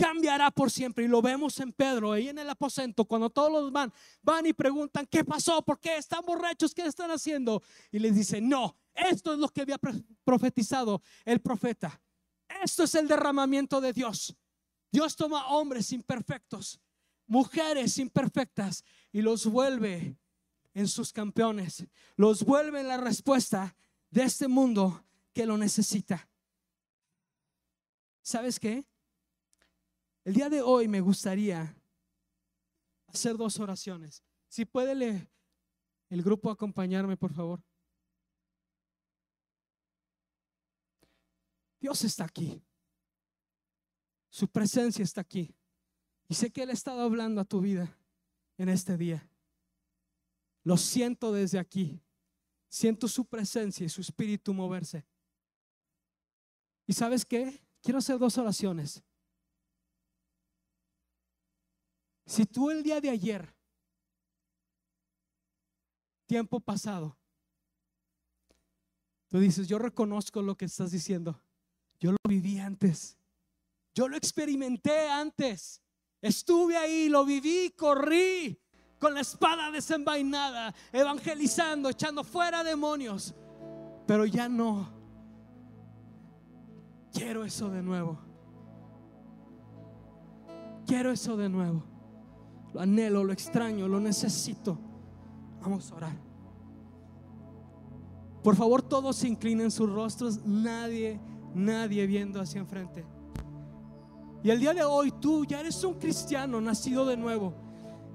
cambiará 0.01 0.49
por 0.49 0.71
siempre. 0.71 1.05
Y 1.05 1.07
lo 1.07 1.21
vemos 1.21 1.59
en 1.59 1.71
Pedro, 1.71 2.11
ahí 2.11 2.29
en 2.29 2.39
el 2.39 2.49
aposento, 2.49 3.05
cuando 3.05 3.29
todos 3.29 3.51
los 3.51 3.71
van, 3.71 3.93
van 4.23 4.47
y 4.47 4.53
preguntan, 4.53 5.05
¿qué 5.05 5.23
pasó? 5.23 5.61
¿Por 5.61 5.79
qué 5.79 5.97
están 5.97 6.25
borrachos? 6.25 6.73
¿Qué 6.73 6.83
están 6.87 7.11
haciendo? 7.11 7.61
Y 7.91 7.99
les 7.99 8.15
dice, 8.15 8.41
no, 8.41 8.75
esto 8.95 9.33
es 9.33 9.39
lo 9.39 9.47
que 9.49 9.61
había 9.61 9.79
profetizado 10.23 11.03
el 11.23 11.39
profeta. 11.39 12.01
Esto 12.63 12.83
es 12.83 12.95
el 12.95 13.07
derramamiento 13.07 13.79
de 13.79 13.93
Dios. 13.93 14.35
Dios 14.91 15.15
toma 15.15 15.47
hombres 15.49 15.91
imperfectos, 15.91 16.81
mujeres 17.27 17.99
imperfectas 17.99 18.83
y 19.11 19.21
los 19.21 19.45
vuelve 19.45 20.17
en 20.73 20.87
sus 20.87 21.13
campeones. 21.13 21.85
Los 22.15 22.43
vuelve 22.43 22.81
en 22.81 22.87
la 22.87 22.97
respuesta 22.97 23.75
de 24.09 24.23
este 24.23 24.47
mundo 24.47 25.05
que 25.31 25.45
lo 25.45 25.59
necesita. 25.59 26.27
¿Sabes 28.23 28.59
qué? 28.59 28.83
El 30.23 30.33
día 30.33 30.49
de 30.49 30.61
hoy 30.61 30.87
me 30.87 31.01
gustaría 31.01 31.75
hacer 33.07 33.37
dos 33.37 33.59
oraciones. 33.59 34.23
Si 34.47 34.65
puede 34.65 35.27
el 36.09 36.23
grupo 36.23 36.51
acompañarme, 36.51 37.17
por 37.17 37.33
favor. 37.33 37.63
Dios 41.79 42.03
está 42.03 42.25
aquí. 42.25 42.61
Su 44.29 44.47
presencia 44.47 45.03
está 45.03 45.21
aquí. 45.21 45.55
Y 46.27 46.35
sé 46.35 46.51
que 46.51 46.63
Él 46.63 46.69
ha 46.69 46.73
estado 46.73 47.01
hablando 47.01 47.41
a 47.41 47.45
tu 47.45 47.59
vida 47.59 47.97
en 48.57 48.69
este 48.69 48.97
día. 48.97 49.27
Lo 50.63 50.77
siento 50.77 51.31
desde 51.31 51.57
aquí. 51.57 51.99
Siento 52.69 53.07
su 53.07 53.25
presencia 53.25 53.85
y 53.85 53.89
su 53.89 53.99
espíritu 54.01 54.53
moverse. 54.53 55.05
¿Y 56.85 56.93
sabes 56.93 57.25
qué? 57.25 57.61
Quiero 57.81 57.99
hacer 57.99 58.19
dos 58.19 58.37
oraciones. 58.37 59.03
Si 62.31 62.45
tú 62.45 62.71
el 62.71 62.81
día 62.81 63.01
de 63.01 63.09
ayer, 63.09 63.53
tiempo 66.25 66.61
pasado, 66.61 67.17
tú 69.27 69.39
dices, 69.39 69.67
yo 69.67 69.77
reconozco 69.77 70.41
lo 70.41 70.55
que 70.55 70.63
estás 70.63 70.91
diciendo, 70.91 71.41
yo 71.99 72.13
lo 72.13 72.17
viví 72.29 72.57
antes, 72.57 73.17
yo 73.93 74.07
lo 74.07 74.15
experimenté 74.15 75.09
antes, 75.09 75.81
estuve 76.21 76.77
ahí, 76.77 77.09
lo 77.09 77.25
viví, 77.25 77.71
corrí 77.71 78.57
con 78.97 79.13
la 79.13 79.19
espada 79.19 79.69
desenvainada, 79.69 80.73
evangelizando, 80.93 81.89
echando 81.89 82.23
fuera 82.23 82.63
demonios, 82.63 83.35
pero 84.07 84.25
ya 84.25 84.47
no. 84.47 84.89
Quiero 87.11 87.43
eso 87.43 87.69
de 87.69 87.83
nuevo. 87.83 88.17
quiero 90.85 91.11
eso 91.11 91.35
de 91.35 91.49
nuevo. 91.49 91.90
Lo 92.73 92.81
anhelo, 92.81 93.23
lo 93.23 93.33
extraño, 93.33 93.87
lo 93.87 93.99
necesito. 93.99 94.77
Vamos 95.61 95.91
a 95.91 95.95
orar. 95.95 96.31
Por 98.43 98.55
favor, 98.55 98.81
todos 98.81 99.17
se 99.17 99.27
inclinen 99.27 99.69
sus 99.69 99.89
rostros, 99.89 100.43
nadie, 100.45 101.19
nadie 101.53 102.07
viendo 102.07 102.41
hacia 102.41 102.59
enfrente. 102.59 103.05
Y 104.43 104.49
el 104.49 104.59
día 104.59 104.73
de 104.73 104.83
hoy 104.83 105.11
tú 105.11 105.45
ya 105.45 105.59
eres 105.59 105.83
un 105.83 105.95
cristiano 105.95 106.59
nacido 106.59 107.05
de 107.05 107.17
nuevo. 107.17 107.53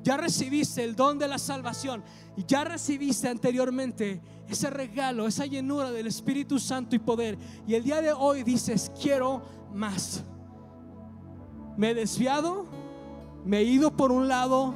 Ya 0.02 0.16
recibiste 0.16 0.84
el 0.84 0.94
don 0.94 1.18
de 1.18 1.28
la 1.28 1.38
salvación 1.38 2.02
y 2.36 2.44
ya 2.44 2.64
recibiste 2.64 3.28
anteriormente 3.28 4.20
ese 4.48 4.70
regalo, 4.70 5.26
esa 5.26 5.46
llenura 5.46 5.90
del 5.90 6.07
Espíritu 6.07 6.59
Santo 6.59 6.94
y 6.96 6.98
poder. 6.98 7.38
Y 7.66 7.74
el 7.74 7.84
día 7.84 8.00
de 8.00 8.12
hoy 8.12 8.42
dices, 8.42 8.90
quiero 9.00 9.42
más. 9.72 10.24
Me 11.76 11.90
he 11.90 11.94
desviado, 11.94 12.66
me 13.47 13.59
he 13.59 13.62
ido 13.62 13.92
por 13.92 14.11
un 14.11 14.26
lado, 14.26 14.74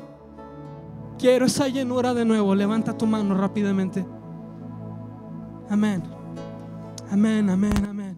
quiero 1.19 1.47
esa 1.47 1.67
llenura 1.69 2.15
de 2.15 2.25
nuevo. 2.25 2.55
Levanta 2.55 2.97
tu 2.97 3.07
mano 3.07 3.35
rápidamente. 3.35 4.07
Amén. 5.69 6.03
Amén, 7.11 7.51
amén, 7.51 7.87
amén. 7.89 8.17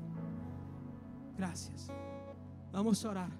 Gracias. 1.39 1.91
Vamos 2.71 3.03
a 3.05 3.11
orar. 3.11 3.31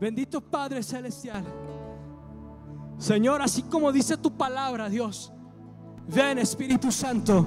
Bendito 0.00 0.40
Padre 0.40 0.82
Celestial. 0.82 1.44
Señor, 2.98 3.42
así 3.42 3.62
como 3.62 3.92
dice 3.92 4.16
tu 4.16 4.30
palabra, 4.30 4.88
Dios, 4.88 5.30
ven 6.08 6.38
Espíritu 6.38 6.90
Santo. 6.90 7.46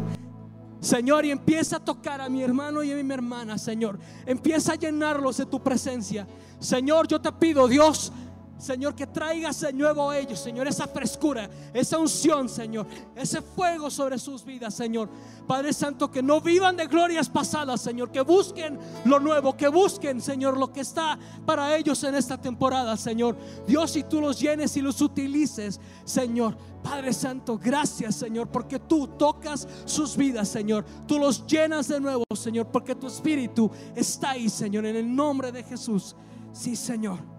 Señor, 0.80 1.25
y 1.25 1.32
empieza 1.32 1.77
a 1.77 1.80
tocar 1.80 2.21
a 2.21 2.30
mi 2.30 2.41
hermano 2.41 2.84
y 2.84 2.91
a 2.91 2.95
mi 2.95 3.13
hermana, 3.13 3.57
Señor. 3.57 3.99
Empieza 4.25 4.73
a 4.73 4.75
llenarlos 4.75 5.38
de 5.38 5.45
tu 5.45 5.61
presencia. 5.61 6.25
Señor, 6.59 7.07
yo 7.07 7.19
te 7.19 7.32
pido, 7.34 7.67
Dios, 7.67 8.11
Señor, 8.60 8.93
que 8.93 9.07
traigas 9.07 9.62
de 9.62 9.72
nuevo 9.72 10.10
a 10.10 10.18
ellos, 10.18 10.38
Señor, 10.38 10.68
esa 10.68 10.86
frescura, 10.86 11.49
esa 11.74 11.97
unción, 11.97 12.49
Señor, 12.49 12.86
ese 13.16 13.41
fuego 13.41 13.89
sobre 13.89 14.20
sus 14.20 14.43
vidas, 14.43 14.74
Señor. 14.74 15.10
Padre 15.47 15.72
Santo, 15.72 16.12
que 16.12 16.22
no 16.22 16.41
vivan 16.41 16.76
de 16.76 16.86
glorias 16.88 17.30
pasadas, 17.30 17.80
Señor, 17.80 18.12
que 18.12 18.20
busquen 18.20 18.78
lo 19.05 19.22
nuevo, 19.22 19.55
que 19.55 19.70
busquen, 19.70 20.20
Señor, 20.22 20.57
lo 20.57 20.74
que 20.74 20.82
está 20.82 21.18
para 21.45 21.78
ellos 21.78 22.03
en 22.03 22.16
esta 22.16 22.39
temporada, 22.39 22.97
Señor. 22.97 23.38
Dios, 23.66 23.91
si 23.91 24.03
tú 24.03 24.20
los 24.20 24.38
llenes 24.38 24.76
y 24.76 24.82
los 24.82 25.01
utilices, 25.01 25.80
Señor. 26.03 26.57
Padre 26.84 27.14
Santo, 27.14 27.57
gracias, 27.57 28.16
Señor, 28.16 28.49
porque 28.49 28.80
tú 28.80 29.07
tocas 29.07 29.68
sus 29.86 30.18
vidas, 30.18 30.49
Señor. 30.49 30.86
Tú 31.07 31.18
los 31.18 31.45
llenas 31.45 31.88
de 31.88 31.99
nuevo, 31.99 32.24
Señor, 32.36 32.68
porque 32.68 32.95
tu 32.95 33.07
espíritu 33.07 33.72
está 33.95 34.32
ahí, 34.32 34.49
Señor, 34.49 34.86
en 34.86 34.97
el 34.97 35.16
nombre 35.16 35.51
de 35.51 35.64
Jesús. 35.64 36.16
Sí, 36.51 36.76
Señor. 36.76 37.38